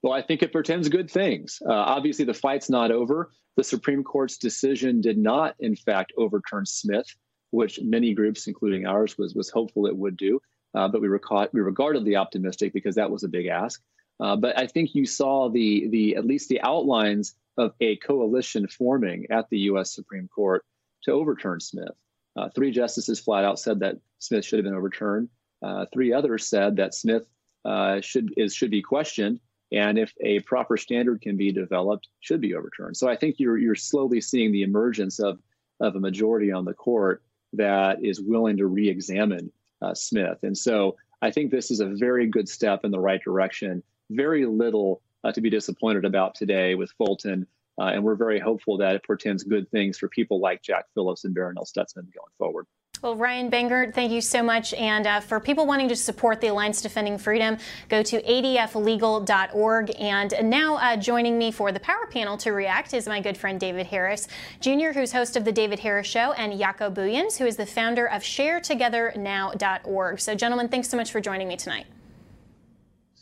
[0.01, 1.61] Well, I think it portends good things.
[1.63, 3.29] Uh, obviously, the fight's not over.
[3.57, 7.05] The Supreme Court's decision did not, in fact, overturn Smith,
[7.51, 10.41] which many groups, including ours, was was hopeful it would do.
[10.73, 13.83] Uh, but we, reca- we regarded the optimistic because that was a big ask.
[14.21, 18.67] Uh, but I think you saw the the at least the outlines of a coalition
[18.67, 19.93] forming at the U.S.
[19.93, 20.63] Supreme Court
[21.03, 21.95] to overturn Smith.
[22.35, 25.27] Uh, three justices flat out said that Smith should have been overturned.
[25.61, 27.23] Uh, three others said that Smith
[27.65, 29.39] uh, should is should be questioned,
[29.71, 32.95] and if a proper standard can be developed, should be overturned.
[32.97, 35.39] So I think you're you're slowly seeing the emergence of
[35.79, 40.95] of a majority on the court that is willing to re-examine uh, Smith, and so
[41.23, 45.31] I think this is a very good step in the right direction very little uh,
[45.31, 47.47] to be disappointed about today with Fulton.
[47.79, 51.25] Uh, and we're very hopeful that it portends good things for people like Jack Phillips
[51.25, 52.67] and Barronelle Stutzman going forward.
[53.01, 54.75] Well, Ryan Bangert, thank you so much.
[54.75, 57.57] And uh, for people wanting to support the Alliance Defending Freedom,
[57.89, 59.91] go to adflegal.org.
[59.97, 63.59] And now uh, joining me for the power panel to react is my good friend
[63.59, 64.27] David Harris
[64.59, 68.05] Jr., who's host of The David Harris Show, and Jaco Booyens, who is the founder
[68.05, 70.19] of ShareTogetherNow.org.
[70.19, 71.87] So, gentlemen, thanks so much for joining me tonight.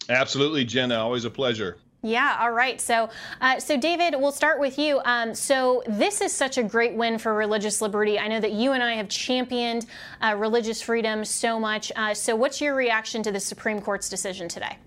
[0.10, 0.96] Absolutely, Jenna.
[0.96, 1.78] Always a pleasure.
[2.02, 2.38] Yeah.
[2.40, 2.80] All right.
[2.80, 3.10] So,
[3.42, 5.02] uh, so David, we'll start with you.
[5.04, 8.18] Um, so, this is such a great win for religious liberty.
[8.18, 9.86] I know that you and I have championed
[10.22, 11.92] uh, religious freedom so much.
[11.96, 14.78] Uh, so, what's your reaction to the Supreme Court's decision today?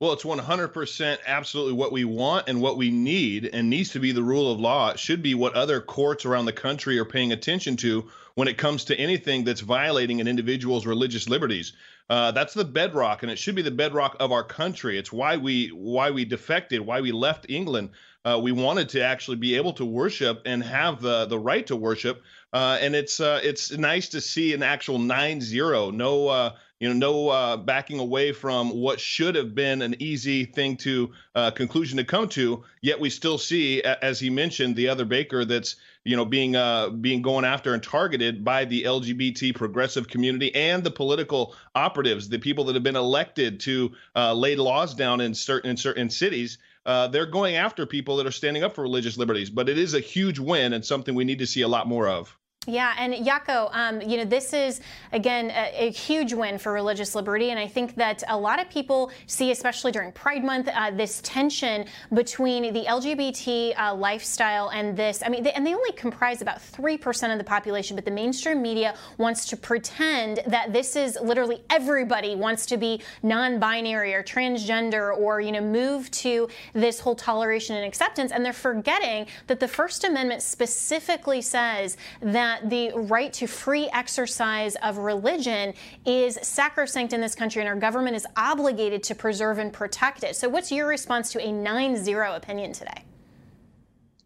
[0.00, 4.12] Well, it's 100% absolutely what we want and what we need, and needs to be
[4.12, 4.90] the rule of law.
[4.90, 8.58] It should be what other courts around the country are paying attention to when it
[8.58, 11.72] comes to anything that's violating an individual's religious liberties.
[12.10, 14.98] Uh, that's the bedrock, and it should be the bedrock of our country.
[14.98, 17.90] It's why we why we defected, why we left England.
[18.24, 21.76] Uh, we wanted to actually be able to worship and have the the right to
[21.76, 22.22] worship.
[22.52, 26.94] Uh, and it's uh, it's nice to see an actual 9-0, no uh, you know
[26.94, 31.12] no uh, backing away from what should have been an easy thing to
[31.54, 32.64] conclusion to come to.
[32.80, 36.88] Yet we still see, as he mentioned, the other baker that's you know being uh
[36.88, 42.38] being going after and targeted by the LGBT progressive community and the political operatives, the
[42.38, 46.58] people that have been elected to uh, lay laws down in certain in certain cities.
[46.86, 49.50] Uh, they're going after people that are standing up for religious liberties.
[49.50, 52.08] But it is a huge win and something we need to see a lot more
[52.08, 52.34] of.
[52.66, 57.14] Yeah, and Jaco, um, you know, this is again a, a, huge win for religious
[57.14, 60.90] liberty, and I think that a lot of people see, especially during Pride Month, uh,
[60.90, 65.22] this tension between the LGBT uh, lifestyle and this.
[65.24, 68.10] I mean, they, and they only comprise about three percent of the population, but the
[68.10, 74.22] mainstream media wants to pretend that this is literally everybody wants to be non-binary or
[74.22, 79.58] transgender or you know move to this whole toleration and acceptance, and they're forgetting that
[79.58, 87.12] the First Amendment specifically says that the right to free exercise of religion is sacrosanct
[87.12, 90.36] in this country and our government is obligated to preserve and protect it.
[90.36, 93.04] So, what's your response to a 9 0 opinion today?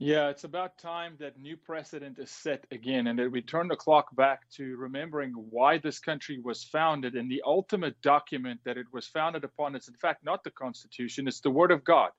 [0.05, 3.77] Yeah, it's about time that new precedent is set again and that we turn the
[3.77, 7.15] clock back to remembering why this country was founded.
[7.15, 11.29] And the ultimate document that it was founded upon is, in fact, not the Constitution,
[11.29, 12.11] it's the Word of God.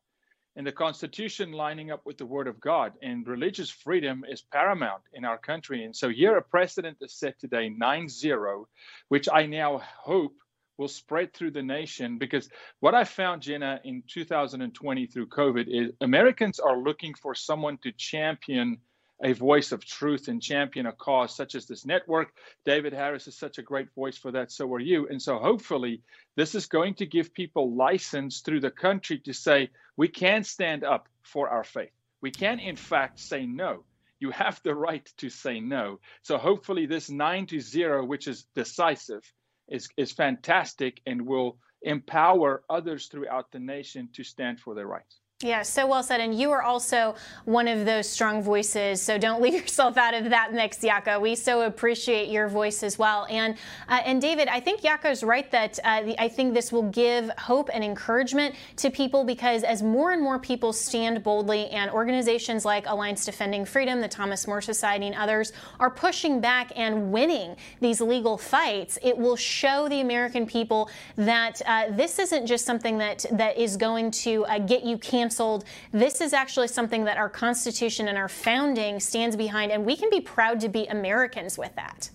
[0.56, 2.94] And the Constitution lining up with the Word of God.
[3.02, 5.84] And religious freedom is paramount in our country.
[5.84, 8.68] And so here a precedent is set today, 9 0,
[9.10, 10.36] which I now hope
[10.78, 15.92] will spread through the nation because what I found, Jenna, in 2020 through COVID is
[16.02, 18.80] Americans are looking for someone to champion
[19.22, 22.34] a voice of truth and champion a cause such as this network.
[22.66, 24.52] David Harris is such a great voice for that.
[24.52, 25.08] So are you.
[25.08, 26.02] And so hopefully,
[26.36, 30.84] this is going to give people license through the country to say, we can stand
[30.84, 31.92] up for our faith.
[32.22, 33.84] We can, in fact, say no.
[34.20, 36.00] You have the right to say no.
[36.22, 39.24] So hopefully, this nine to zero, which is decisive,
[39.68, 45.20] is, is fantastic and will empower others throughout the nation to stand for their rights.
[45.44, 46.22] Yeah, so well said.
[46.22, 49.02] And you are also one of those strong voices.
[49.02, 51.20] So don't leave yourself out of that mix, Jaco.
[51.20, 53.28] We so appreciate your voice as well.
[53.30, 53.56] And
[53.90, 57.30] uh, and David, I think Jaco's right that uh, the, I think this will give
[57.38, 62.64] hope and encouragement to people because as more and more people stand boldly, and organizations
[62.64, 67.58] like Alliance Defending Freedom, the Thomas More Society, and others are pushing back and winning
[67.82, 72.98] these legal fights, it will show the American people that uh, this isn't just something
[72.98, 75.66] that that is going to uh, get you canceled canceled.
[75.92, 80.10] This is actually something that our Constitution and our founding stands behind, and we can
[80.10, 82.10] be proud to be Americans with that.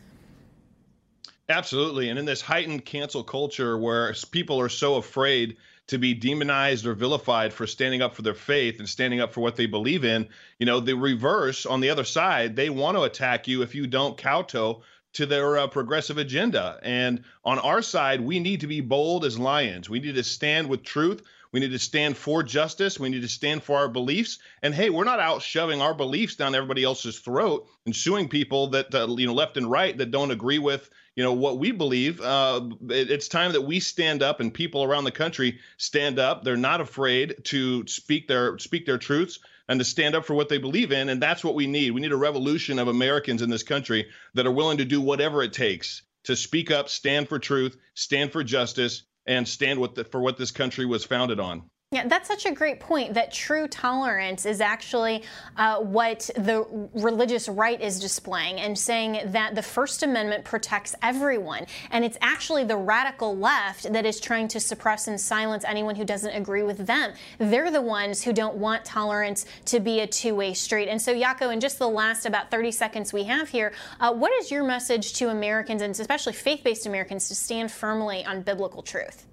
[1.48, 2.10] Absolutely.
[2.10, 5.56] And in this heightened cancel culture where people are so afraid
[5.88, 9.40] to be demonized or vilified for standing up for their faith and standing up for
[9.40, 10.28] what they believe in,
[10.58, 13.86] you know, the reverse on the other side, they want to attack you if you
[13.86, 14.82] don't kowtow
[15.14, 16.78] to their uh, progressive agenda.
[16.82, 19.88] And on our side, we need to be bold as lions.
[19.88, 21.22] We need to stand with truth.
[21.52, 23.00] We need to stand for justice.
[23.00, 24.38] We need to stand for our beliefs.
[24.62, 28.68] And hey, we're not out shoving our beliefs down everybody else's throat and suing people
[28.68, 31.72] that uh, you know left and right that don't agree with you know what we
[31.72, 32.20] believe.
[32.20, 36.44] Uh, it, it's time that we stand up and people around the country stand up.
[36.44, 40.48] They're not afraid to speak their speak their truths and to stand up for what
[40.48, 41.08] they believe in.
[41.08, 41.90] And that's what we need.
[41.90, 45.42] We need a revolution of Americans in this country that are willing to do whatever
[45.42, 50.04] it takes to speak up, stand for truth, stand for justice, and stand with the,
[50.04, 51.70] for what this country was founded on.
[51.90, 55.24] Yeah, that's such a great point that true tolerance is actually
[55.56, 61.64] uh, what the religious right is displaying and saying that the First Amendment protects everyone.
[61.90, 66.04] And it's actually the radical left that is trying to suppress and silence anyone who
[66.04, 67.14] doesn't agree with them.
[67.38, 70.88] They're the ones who don't want tolerance to be a two way street.
[70.88, 74.30] And so, Jaco, in just the last about 30 seconds we have here, uh, what
[74.34, 78.82] is your message to Americans and especially faith based Americans to stand firmly on biblical
[78.82, 79.27] truth?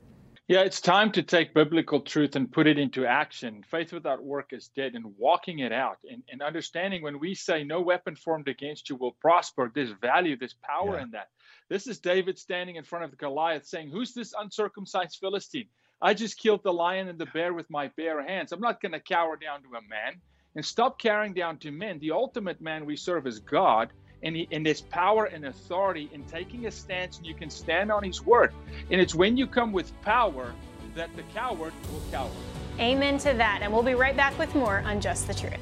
[0.48, 3.64] Yeah, it's time to take biblical truth and put it into action.
[3.64, 7.64] Faith without work is dead, and walking it out and, and understanding when we say
[7.64, 11.04] no weapon formed against you will prosper, there's value, there's power yeah.
[11.04, 11.30] in that.
[11.68, 15.68] This is David standing in front of Goliath saying, Who's this uncircumcised Philistine?
[16.00, 18.52] I just killed the lion and the bear with my bare hands.
[18.52, 20.22] I'm not going to cower down to a man.
[20.56, 21.98] And stop cowering down to men.
[22.00, 23.92] The ultimate man we serve is God
[24.24, 27.92] and, he, and there's power and authority in taking a stance and you can stand
[27.92, 28.54] on his word.
[28.92, 30.54] And it's when you come with power
[30.96, 32.32] that the coward will cower.
[32.80, 33.60] Amen to that.
[33.62, 35.60] And we'll be right back with more on Just the Truth.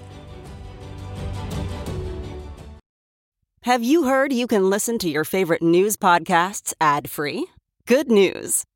[3.63, 7.47] Have you heard you can listen to your favorite news podcasts ad free?
[7.85, 8.65] Good news.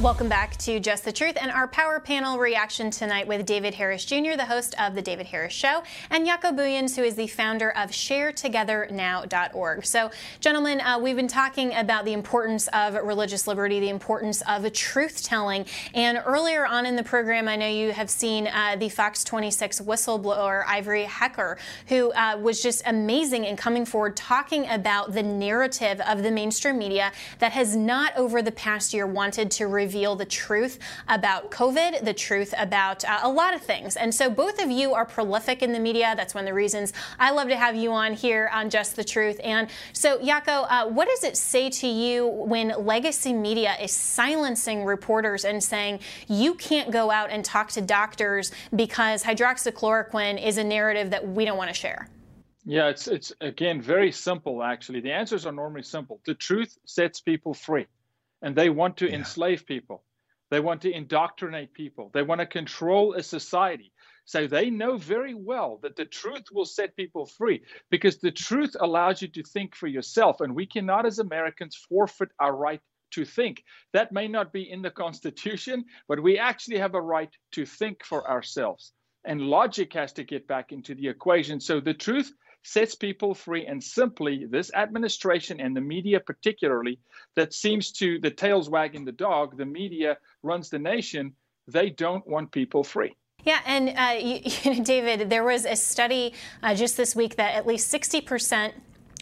[0.00, 4.04] Welcome back to Just the Truth and our power panel reaction tonight with David Harris
[4.04, 7.70] Jr., the host of The David Harris Show, and Jaco Booyens, who is the founder
[7.70, 9.84] of ShareTogetherNow.org.
[9.84, 14.72] So, gentlemen, uh, we've been talking about the importance of religious liberty, the importance of
[14.72, 15.66] truth telling.
[15.94, 19.80] And earlier on in the program, I know you have seen uh, the Fox 26
[19.80, 21.58] whistleblower, Ivory Hecker,
[21.88, 26.78] who uh, was just amazing in coming forward talking about the narrative of the mainstream
[26.78, 31.50] media that has not over the past year wanted to reveal reveal the truth about
[31.50, 33.96] COVID, the truth about uh, a lot of things.
[33.96, 36.12] And so both of you are prolific in the media.
[36.14, 39.04] That's one of the reasons I love to have you on here on Just the
[39.04, 39.40] Truth.
[39.42, 44.84] And so, Jaco, uh, what does it say to you when legacy media is silencing
[44.84, 50.64] reporters and saying you can't go out and talk to doctors because hydroxychloroquine is a
[50.64, 52.08] narrative that we don't want to share?
[52.66, 55.00] Yeah, it's it's again very simple actually.
[55.00, 56.20] The answers are normally simple.
[56.26, 57.86] The truth sets people free
[58.42, 59.16] and they want to yeah.
[59.16, 60.04] enslave people.
[60.50, 62.10] They want to indoctrinate people.
[62.14, 63.92] They want to control a society.
[64.24, 68.76] So they know very well that the truth will set people free because the truth
[68.78, 70.40] allows you to think for yourself.
[70.40, 72.80] And we cannot, as Americans, forfeit our right
[73.12, 73.64] to think.
[73.94, 78.04] That may not be in the Constitution, but we actually have a right to think
[78.04, 78.92] for ourselves.
[79.24, 81.60] And logic has to get back into the equation.
[81.60, 82.32] So the truth
[82.68, 83.66] sets people free.
[83.66, 86.98] And simply, this administration and the media, particularly,
[87.34, 91.34] that seems to the tails wagging the dog, the media runs the nation,
[91.66, 93.14] they don't want people free.
[93.44, 97.36] Yeah, and uh, you, you know, David, there was a study uh, just this week
[97.36, 98.74] that at least 60 percent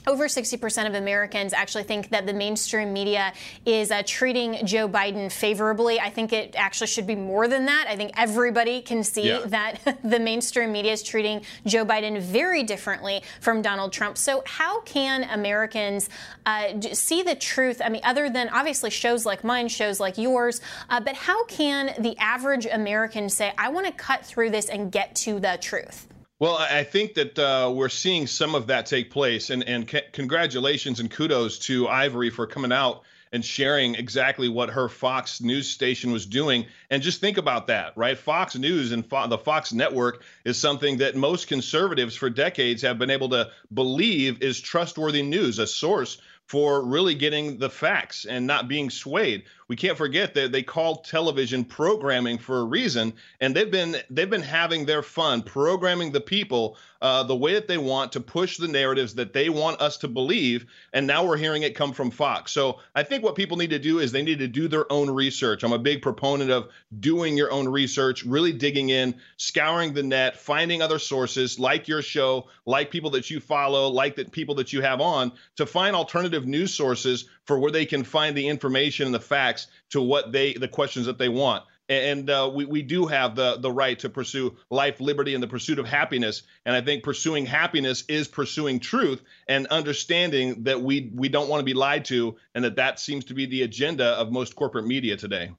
[0.07, 3.33] over 60% of Americans actually think that the mainstream media
[3.65, 5.99] is uh, treating Joe Biden favorably.
[5.99, 7.87] I think it actually should be more than that.
[7.89, 9.43] I think everybody can see yeah.
[9.47, 14.17] that the mainstream media is treating Joe Biden very differently from Donald Trump.
[14.17, 16.09] So, how can Americans
[16.45, 17.81] uh, see the truth?
[17.85, 21.95] I mean, other than obviously shows like mine, shows like yours, uh, but how can
[21.99, 26.07] the average American say, I want to cut through this and get to the truth?
[26.39, 30.03] Well, I think that uh, we're seeing some of that take place, and and c-
[30.13, 35.67] congratulations and kudos to Ivory for coming out and sharing exactly what her Fox News
[35.67, 36.67] station was doing.
[36.91, 38.19] And just think about that, right?
[38.19, 42.99] Fox News and Fo- the Fox network is something that most conservatives for decades have
[42.99, 48.47] been able to believe is trustworthy news, a source for really getting the facts and
[48.47, 49.45] not being swayed.
[49.69, 54.31] We can't forget that they call television programming for a reason, and they've been they've
[54.31, 58.57] been having their fun programming the people uh, the way that they want to push
[58.57, 60.67] the narratives that they want us to believe.
[60.93, 62.53] And now we're hearing it come from Fox.
[62.53, 65.11] So I think what people need to do is they need to do their own
[65.11, 65.63] research.
[65.63, 66.69] I'm a big proponent of
[67.01, 72.03] doing your own research, really digging in, scouring the net, finding other sources like your
[72.03, 75.95] show, like people that you follow, like the people that you have on, to find
[75.95, 80.33] alternative news sources for where they can find the information and the facts to what
[80.33, 83.99] they the questions that they want and uh, we, we do have the, the right
[84.01, 86.43] to pursue life, liberty, and the pursuit of happiness.
[86.65, 91.61] And I think pursuing happiness is pursuing truth and understanding that we, we don't want
[91.61, 94.87] to be lied to, and that that seems to be the agenda of most corporate
[94.87, 95.53] media today.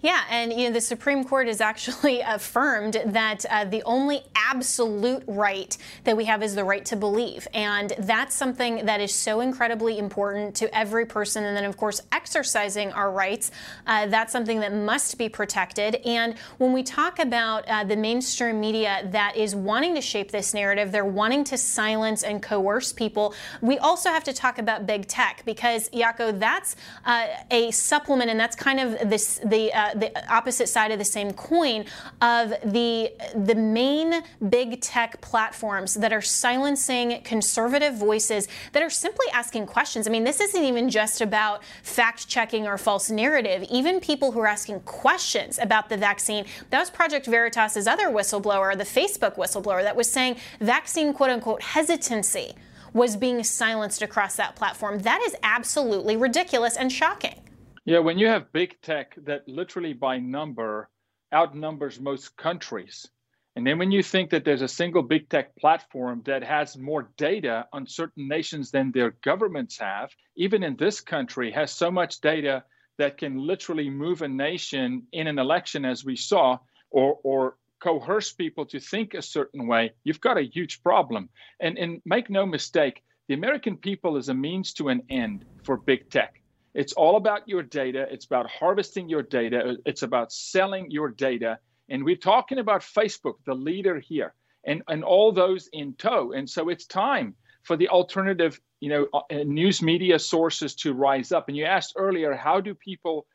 [0.00, 5.24] Yeah, and you know the Supreme Court has actually affirmed that uh, the only absolute
[5.26, 9.40] right that we have is the right to believe, and that's something that is so
[9.40, 11.44] incredibly important to every person.
[11.44, 13.50] And then, of course, exercising our rights,
[13.88, 15.96] uh, that's something that must be protected.
[16.04, 20.54] And when we talk about uh, the mainstream media that is wanting to shape this
[20.54, 23.34] narrative, they're wanting to silence and coerce people.
[23.60, 28.38] We also have to talk about big tech because Jaco, that's uh, a supplement, and
[28.38, 31.84] that's kind of this the the opposite side of the same coin
[32.20, 39.26] of the the main big tech platforms that are silencing conservative voices that are simply
[39.32, 40.06] asking questions.
[40.06, 43.66] I mean, this isn't even just about fact checking or false narrative.
[43.70, 46.44] Even people who are asking questions about the vaccine.
[46.70, 51.62] That was Project Veritas's other whistleblower, the Facebook whistleblower, that was saying vaccine quote unquote
[51.62, 52.54] hesitancy
[52.92, 54.98] was being silenced across that platform.
[55.00, 57.40] That is absolutely ridiculous and shocking.
[57.84, 60.90] Yeah, when you have big tech that literally by number
[61.32, 63.08] outnumbers most countries,
[63.56, 67.10] and then when you think that there's a single big tech platform that has more
[67.16, 72.20] data on certain nations than their governments have, even in this country, has so much
[72.20, 72.62] data
[72.98, 76.58] that can literally move a nation in an election, as we saw,
[76.90, 81.28] or, or coerce people to think a certain way, you've got a huge problem.
[81.60, 85.76] And, and make no mistake, the American people is a means to an end for
[85.76, 86.40] big tech.
[86.74, 88.06] It's all about your data.
[88.10, 89.76] It's about harvesting your data.
[89.86, 91.58] It's about selling your data.
[91.88, 96.32] And we're talking about Facebook, the leader here, and, and all those in tow.
[96.32, 100.92] And so it's time for the alternative, you know, uh, uh news media sources to
[100.92, 101.48] rise up.
[101.48, 103.26] And you asked earlier, how do people?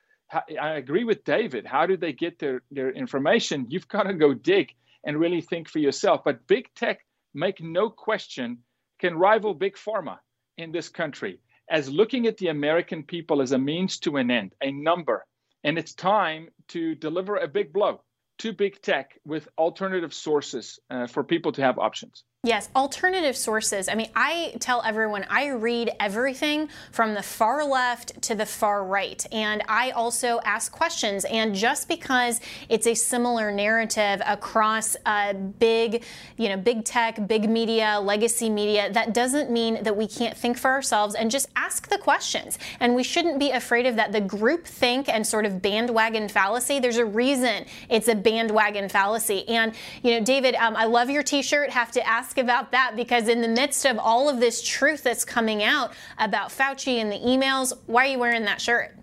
[0.59, 1.65] I agree with David.
[1.65, 3.67] How do they get their, their information?
[3.69, 4.73] You've got to go dig
[5.03, 6.23] and really think for yourself.
[6.23, 7.05] But big tech,
[7.35, 8.59] make no question,
[8.99, 10.17] can rival big pharma
[10.57, 11.39] in this country
[11.69, 15.25] as looking at the American people as a means to an end, a number.
[15.63, 18.01] And it's time to deliver a big blow
[18.39, 22.23] to big tech with alternative sources uh, for people to have options.
[22.45, 23.87] Yes, alternative sources.
[23.87, 28.83] I mean, I tell everyone I read everything from the far left to the far
[28.83, 29.25] right.
[29.31, 31.23] And I also ask questions.
[31.23, 34.97] And just because it's a similar narrative across
[35.57, 36.03] big,
[36.35, 40.57] you know, big tech, big media, legacy media, that doesn't mean that we can't think
[40.57, 42.59] for ourselves and just ask the questions.
[42.81, 44.11] And we shouldn't be afraid of that.
[44.11, 49.47] The group think and sort of bandwagon fallacy, there's a reason it's a bandwagon fallacy.
[49.47, 51.69] And, you know, David, um, I love your t shirt.
[51.69, 55.03] Have to ask ask about that because in the midst of all of this truth
[55.03, 58.95] that's coming out about Fauci and the emails, why are you wearing that shirt?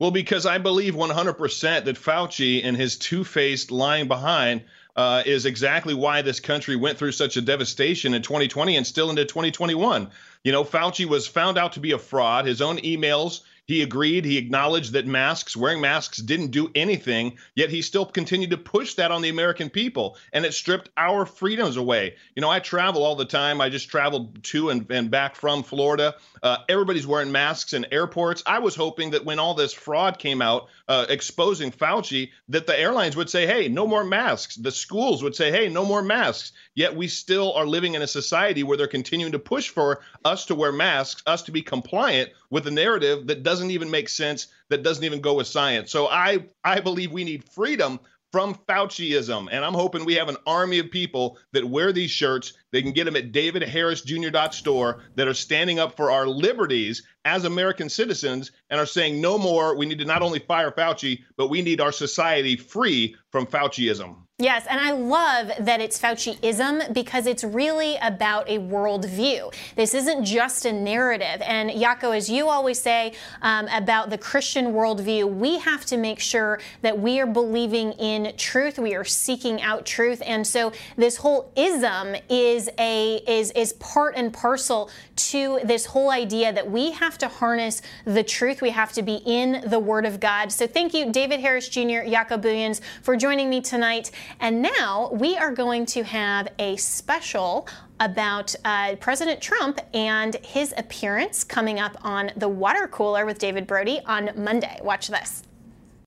[0.00, 4.64] Well, because I believe 100% that Fauci and his two faced lying behind
[4.96, 9.10] uh, is exactly why this country went through such a devastation in 2020 and still
[9.10, 10.10] into 2021.
[10.42, 12.46] You know, Fauci was found out to be a fraud.
[12.46, 17.68] His own emails he agreed, he acknowledged that masks, wearing masks didn't do anything, yet
[17.68, 20.16] he still continued to push that on the American people.
[20.32, 22.14] And it stripped our freedoms away.
[22.36, 23.60] You know, I travel all the time.
[23.60, 26.14] I just traveled to and, and back from Florida.
[26.42, 28.42] Uh, everybody's wearing masks in airports.
[28.46, 32.78] I was hoping that when all this fraud came out uh, exposing Fauci, that the
[32.78, 34.54] airlines would say, hey, no more masks.
[34.54, 36.52] The schools would say, hey, no more masks.
[36.74, 40.46] Yet we still are living in a society where they're continuing to push for us
[40.46, 44.48] to wear masks, us to be compliant with a narrative that doesn't even make sense,
[44.68, 45.90] that doesn't even go with science.
[45.90, 48.00] So I I believe we need freedom
[48.32, 49.48] from Fauciism.
[49.50, 52.52] And I'm hoping we have an army of people that wear these shirts.
[52.70, 57.88] They can get them at davidharrisjr.store that are standing up for our liberties as American
[57.88, 59.76] citizens and are saying no more.
[59.76, 64.25] We need to not only fire Fauci, but we need our society free from Fauciism.
[64.38, 69.50] Yes, and I love that it's Fauciism because it's really about a worldview.
[69.76, 71.40] This isn't just a narrative.
[71.40, 76.20] And Jaco, as you always say um, about the Christian worldview, we have to make
[76.20, 78.78] sure that we are believing in truth.
[78.78, 84.16] We are seeking out truth, and so this whole ism is a is is part
[84.18, 88.60] and parcel to this whole idea that we have to harness the truth.
[88.60, 90.52] We have to be in the Word of God.
[90.52, 94.10] So thank you, David Harris Jr., Jaco Booyens, for joining me tonight.
[94.40, 97.68] And now we are going to have a special
[98.00, 103.66] about uh, President Trump and his appearance coming up on the water cooler with David
[103.66, 104.78] Brody on Monday.
[104.82, 105.42] Watch this.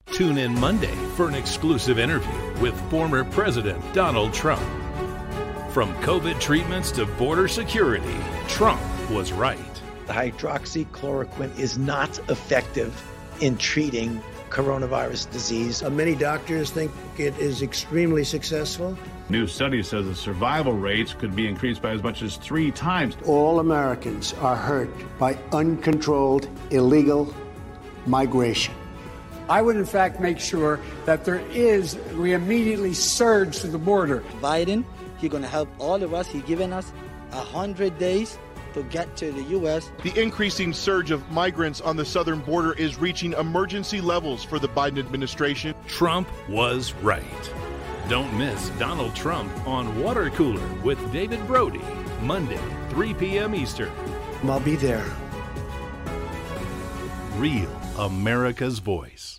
[0.07, 4.61] Tune in Monday for an exclusive interview with former President Donald Trump.
[5.72, 8.17] From COVID treatments to border security,
[8.47, 9.59] Trump was right.
[10.07, 12.99] The hydroxychloroquine is not effective
[13.39, 15.84] in treating coronavirus disease.
[15.84, 18.97] Uh, many doctors think it is extremely successful.
[19.30, 23.16] New study says the survival rates could be increased by as much as three times.
[23.26, 24.89] All Americans are hurt
[25.20, 27.34] by uncontrolled illegal
[28.06, 28.74] migration.
[29.50, 34.24] I would, in fact, make sure that there is, we immediately surge to the border.
[34.41, 34.86] Biden,
[35.18, 36.28] he's going to help all of us.
[36.28, 36.91] He's given us
[37.32, 38.38] 100 days
[38.74, 39.91] to get to the U.S.
[40.03, 44.70] The increasing surge of migrants on the southern border is reaching emergency levels for the
[44.70, 45.76] Biden administration.
[45.88, 47.51] Trump was right.
[48.09, 51.82] Don't miss Donald Trump on Water Cooler with David Brody,
[52.22, 53.53] Monday, 3 p.m.
[53.53, 53.91] Eastern.
[54.43, 55.05] I'll be there.
[57.36, 59.39] Real America's Voice.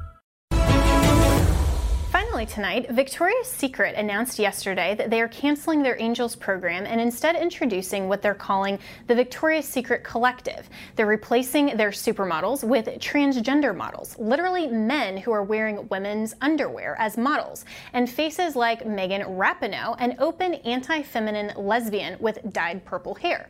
[2.45, 8.09] Tonight, Victoria's Secret announced yesterday that they are canceling their Angels program and instead introducing
[8.09, 10.67] what they're calling the Victoria's Secret Collective.
[10.95, 17.15] They're replacing their supermodels with transgender models, literally men who are wearing women's underwear as
[17.15, 17.63] models,
[17.93, 23.49] and faces like Megan Rapinoe, an open anti feminine lesbian with dyed purple hair.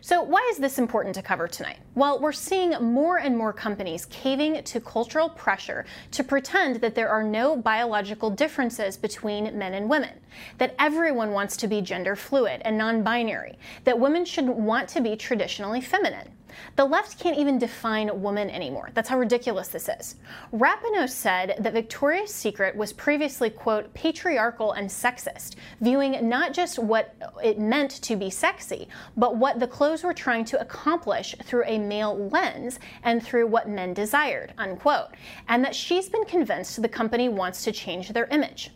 [0.00, 1.78] So, why is this important to cover tonight?
[1.94, 7.08] Well, we're seeing more and more companies caving to cultural pressure to pretend that there
[7.08, 10.18] are no biological differences between men and women,
[10.58, 15.00] that everyone wants to be gender fluid and non binary, that women should want to
[15.00, 16.28] be traditionally feminine.
[16.76, 18.90] The left can't even define woman anymore.
[18.94, 20.16] That's how ridiculous this is.
[20.52, 27.14] Rapinoe said that Victoria's Secret was previously, quote, patriarchal and sexist, viewing not just what
[27.42, 31.78] it meant to be sexy, but what the clothes were trying to accomplish through a
[31.78, 35.08] male lens and through what men desired, unquote,
[35.48, 38.70] and that she's been convinced the company wants to change their image.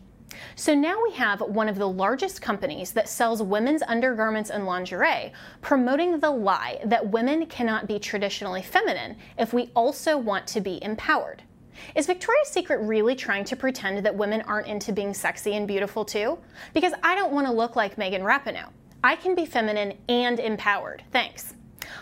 [0.55, 5.33] So now we have one of the largest companies that sells women's undergarments and lingerie
[5.61, 10.83] promoting the lie that women cannot be traditionally feminine if we also want to be
[10.83, 11.43] empowered.
[11.95, 16.05] Is Victoria's Secret really trying to pretend that women aren't into being sexy and beautiful
[16.05, 16.39] too?
[16.73, 18.71] Because I don't want to look like Megan Rapinoe.
[19.05, 21.05] I can be feminine and empowered.
[21.13, 21.55] Thanks.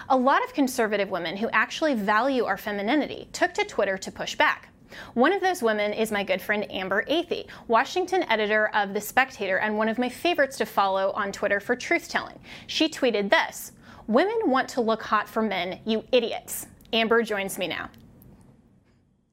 [0.08, 4.36] A lot of conservative women who actually value our femininity took to Twitter to push
[4.36, 4.68] back.
[5.14, 9.58] One of those women is my good friend Amber Athey, Washington editor of The Spectator
[9.58, 12.38] and one of my favorites to follow on Twitter for truth telling.
[12.66, 13.72] She tweeted this
[14.06, 16.66] Women want to look hot for men, you idiots.
[16.92, 17.90] Amber joins me now.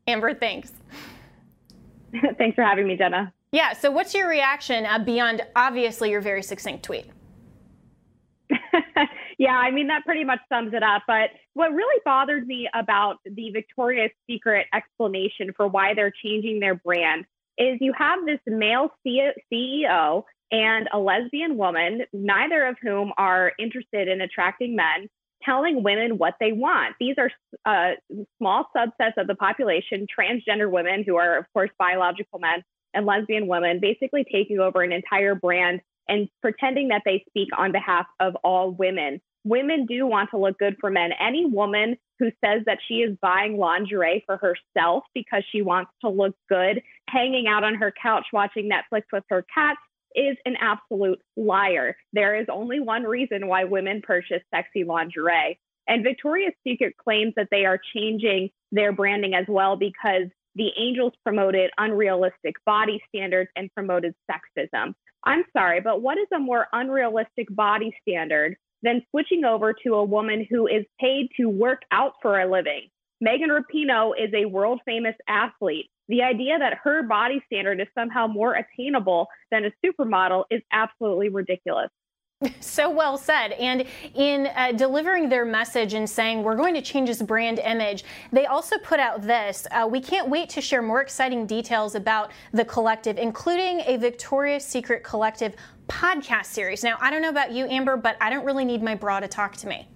[0.07, 0.71] Amber, thanks.
[2.37, 3.33] thanks for having me, Jenna.
[3.51, 3.73] Yeah.
[3.73, 7.05] So, what's your reaction uh, beyond obviously your very succinct tweet?
[9.41, 11.01] Yeah, I mean, that pretty much sums it up.
[11.07, 16.75] But what really bothered me about the Victoria's Secret explanation for why they're changing their
[16.75, 17.25] brand
[17.57, 24.07] is you have this male CEO and a lesbian woman, neither of whom are interested
[24.07, 25.09] in attracting men,
[25.41, 26.93] telling women what they want.
[26.99, 27.31] These are
[27.65, 27.95] uh,
[28.37, 32.63] small subsets of the population, transgender women who are, of course, biological men,
[32.93, 37.71] and lesbian women, basically taking over an entire brand and pretending that they speak on
[37.71, 39.21] behalf of all women.
[39.43, 41.11] Women do want to look good for men.
[41.19, 46.09] Any woman who says that she is buying lingerie for herself because she wants to
[46.09, 49.79] look good, hanging out on her couch watching Netflix with her cats,
[50.13, 51.95] is an absolute liar.
[52.13, 55.57] There is only one reason why women purchase sexy lingerie.
[55.87, 61.13] And Victoria's Secret claims that they are changing their branding as well because the Angels
[61.23, 64.93] promoted unrealistic body standards and promoted sexism.
[65.23, 70.03] I'm sorry, but what is a more unrealistic body standard than switching over to a
[70.03, 72.89] woman who is paid to work out for a living?
[73.21, 75.89] Megan Rapinoe is a world famous athlete.
[76.07, 81.29] The idea that her body standard is somehow more attainable than a supermodel is absolutely
[81.29, 81.89] ridiculous.
[82.59, 83.51] So well said.
[83.53, 83.85] And
[84.15, 88.45] in uh, delivering their message and saying we're going to change this brand image, they
[88.45, 89.67] also put out this.
[89.71, 94.65] Uh, we can't wait to share more exciting details about the collective, including a Victoria's
[94.65, 95.55] Secret Collective
[95.87, 96.83] podcast series.
[96.83, 99.27] Now, I don't know about you, Amber, but I don't really need my bra to
[99.27, 99.87] talk to me.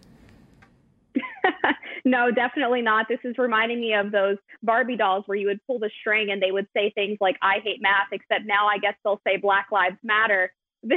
[2.06, 3.08] no, definitely not.
[3.08, 6.42] This is reminding me of those Barbie dolls where you would pull the string and
[6.42, 9.68] they would say things like, I hate math, except now I guess they'll say Black
[9.72, 10.52] Lives Matter.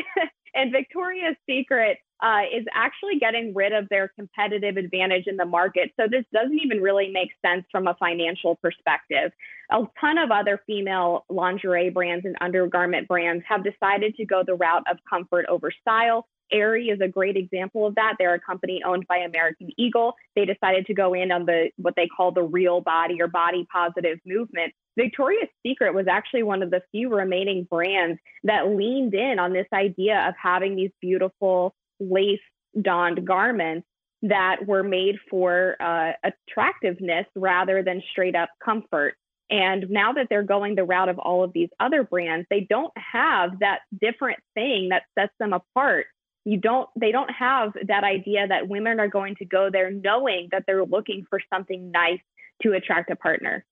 [0.54, 5.92] and Victoria's Secret uh, is actually getting rid of their competitive advantage in the market.
[5.98, 9.30] So this doesn't even really make sense from a financial perspective.
[9.70, 14.54] A ton of other female lingerie brands and undergarment brands have decided to go the
[14.54, 16.26] route of comfort over style.
[16.50, 18.14] Aerie is a great example of that.
[18.18, 20.14] They're a company owned by American Eagle.
[20.34, 23.66] They decided to go in on the what they call the real body or body
[23.70, 24.72] positive movement.
[24.98, 29.68] Victoria's Secret was actually one of the few remaining brands that leaned in on this
[29.72, 32.40] idea of having these beautiful lace
[32.80, 33.86] donned garments
[34.22, 39.14] that were made for uh, attractiveness rather than straight up comfort.
[39.48, 42.92] And now that they're going the route of all of these other brands, they don't
[42.96, 46.06] have that different thing that sets them apart
[46.44, 50.48] you don't they don't have that idea that women are going to go there knowing
[50.50, 52.20] that they're looking for something nice
[52.62, 53.64] to attract a partner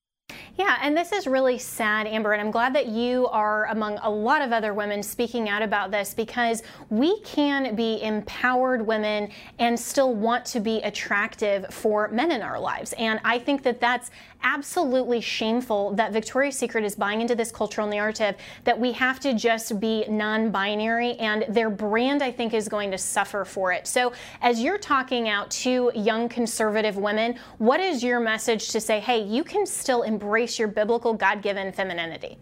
[0.58, 4.08] yeah, and this is really sad, Amber, and I'm glad that you are among a
[4.08, 9.28] lot of other women speaking out about this because we can be empowered women
[9.58, 12.94] and still want to be attractive for men in our lives.
[12.94, 14.10] And I think that that's
[14.42, 19.34] absolutely shameful that Victoria's Secret is buying into this cultural narrative that we have to
[19.34, 23.86] just be non binary, and their brand, I think, is going to suffer for it.
[23.86, 24.12] So,
[24.42, 29.22] as you're talking out to young conservative women, what is your message to say, hey,
[29.22, 32.38] you can still embrace your biblical God given femininity?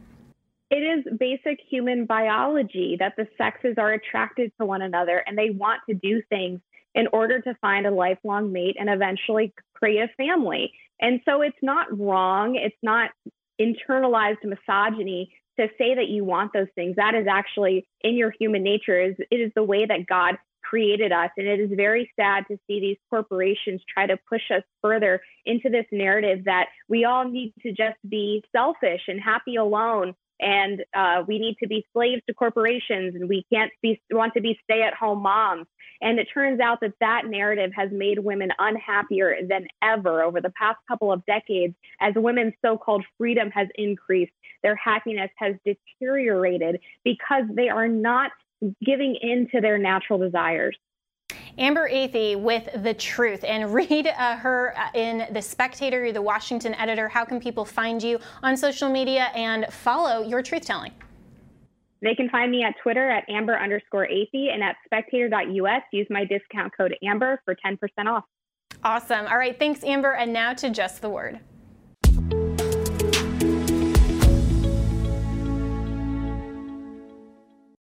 [0.70, 5.50] It is basic human biology that the sexes are attracted to one another and they
[5.50, 6.60] want to do things
[6.94, 10.72] in order to find a lifelong mate and eventually create a family.
[11.00, 12.56] And so it's not wrong.
[12.56, 13.10] It's not
[13.60, 16.96] internalized misogyny to say that you want those things.
[16.96, 19.00] That is actually in your human nature.
[19.00, 21.30] Is it is the way that God created us.
[21.36, 25.68] And it is very sad to see these corporations try to push us further into
[25.68, 30.14] this narrative that we all need to just be selfish and happy alone.
[30.40, 34.40] And uh, we need to be slaves to corporations and we can't be want to
[34.40, 35.66] be stay at home moms.
[36.00, 40.50] And it turns out that that narrative has made women unhappier than ever over the
[40.50, 44.32] past couple of decades as women's so called freedom has increased.
[44.62, 48.32] Their happiness has deteriorated because they are not
[48.84, 50.76] giving in to their natural desires.
[51.56, 53.44] Amber Athey with The Truth.
[53.44, 57.08] And read uh, her uh, in The Spectator, you're the Washington editor.
[57.08, 60.92] How can people find you on social media and follow your truth telling?
[62.02, 65.82] They can find me at Twitter at amber underscore Athey and at spectator.us.
[65.92, 68.24] Use my discount code AMBER for 10% off.
[68.82, 69.26] Awesome.
[69.26, 69.58] All right.
[69.58, 70.12] Thanks, Amber.
[70.12, 71.40] And now to Just the Word.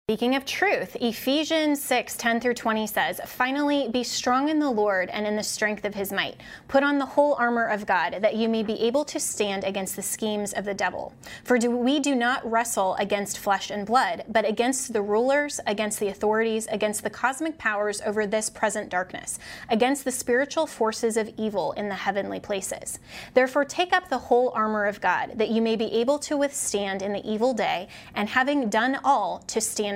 [0.09, 5.11] Speaking of truth, Ephesians 6 10 through 20 says, Finally, be strong in the Lord
[5.11, 6.37] and in the strength of his might.
[6.69, 9.97] Put on the whole armor of God, that you may be able to stand against
[9.97, 11.13] the schemes of the devil.
[11.43, 15.99] For do, we do not wrestle against flesh and blood, but against the rulers, against
[15.99, 19.41] the authorities, against the cosmic powers over this present darkness,
[19.71, 23.01] against the spiritual forces of evil in the heavenly places.
[23.35, 27.03] Therefore, take up the whole armor of God, that you may be able to withstand
[27.03, 29.96] in the evil day, and having done all, to stand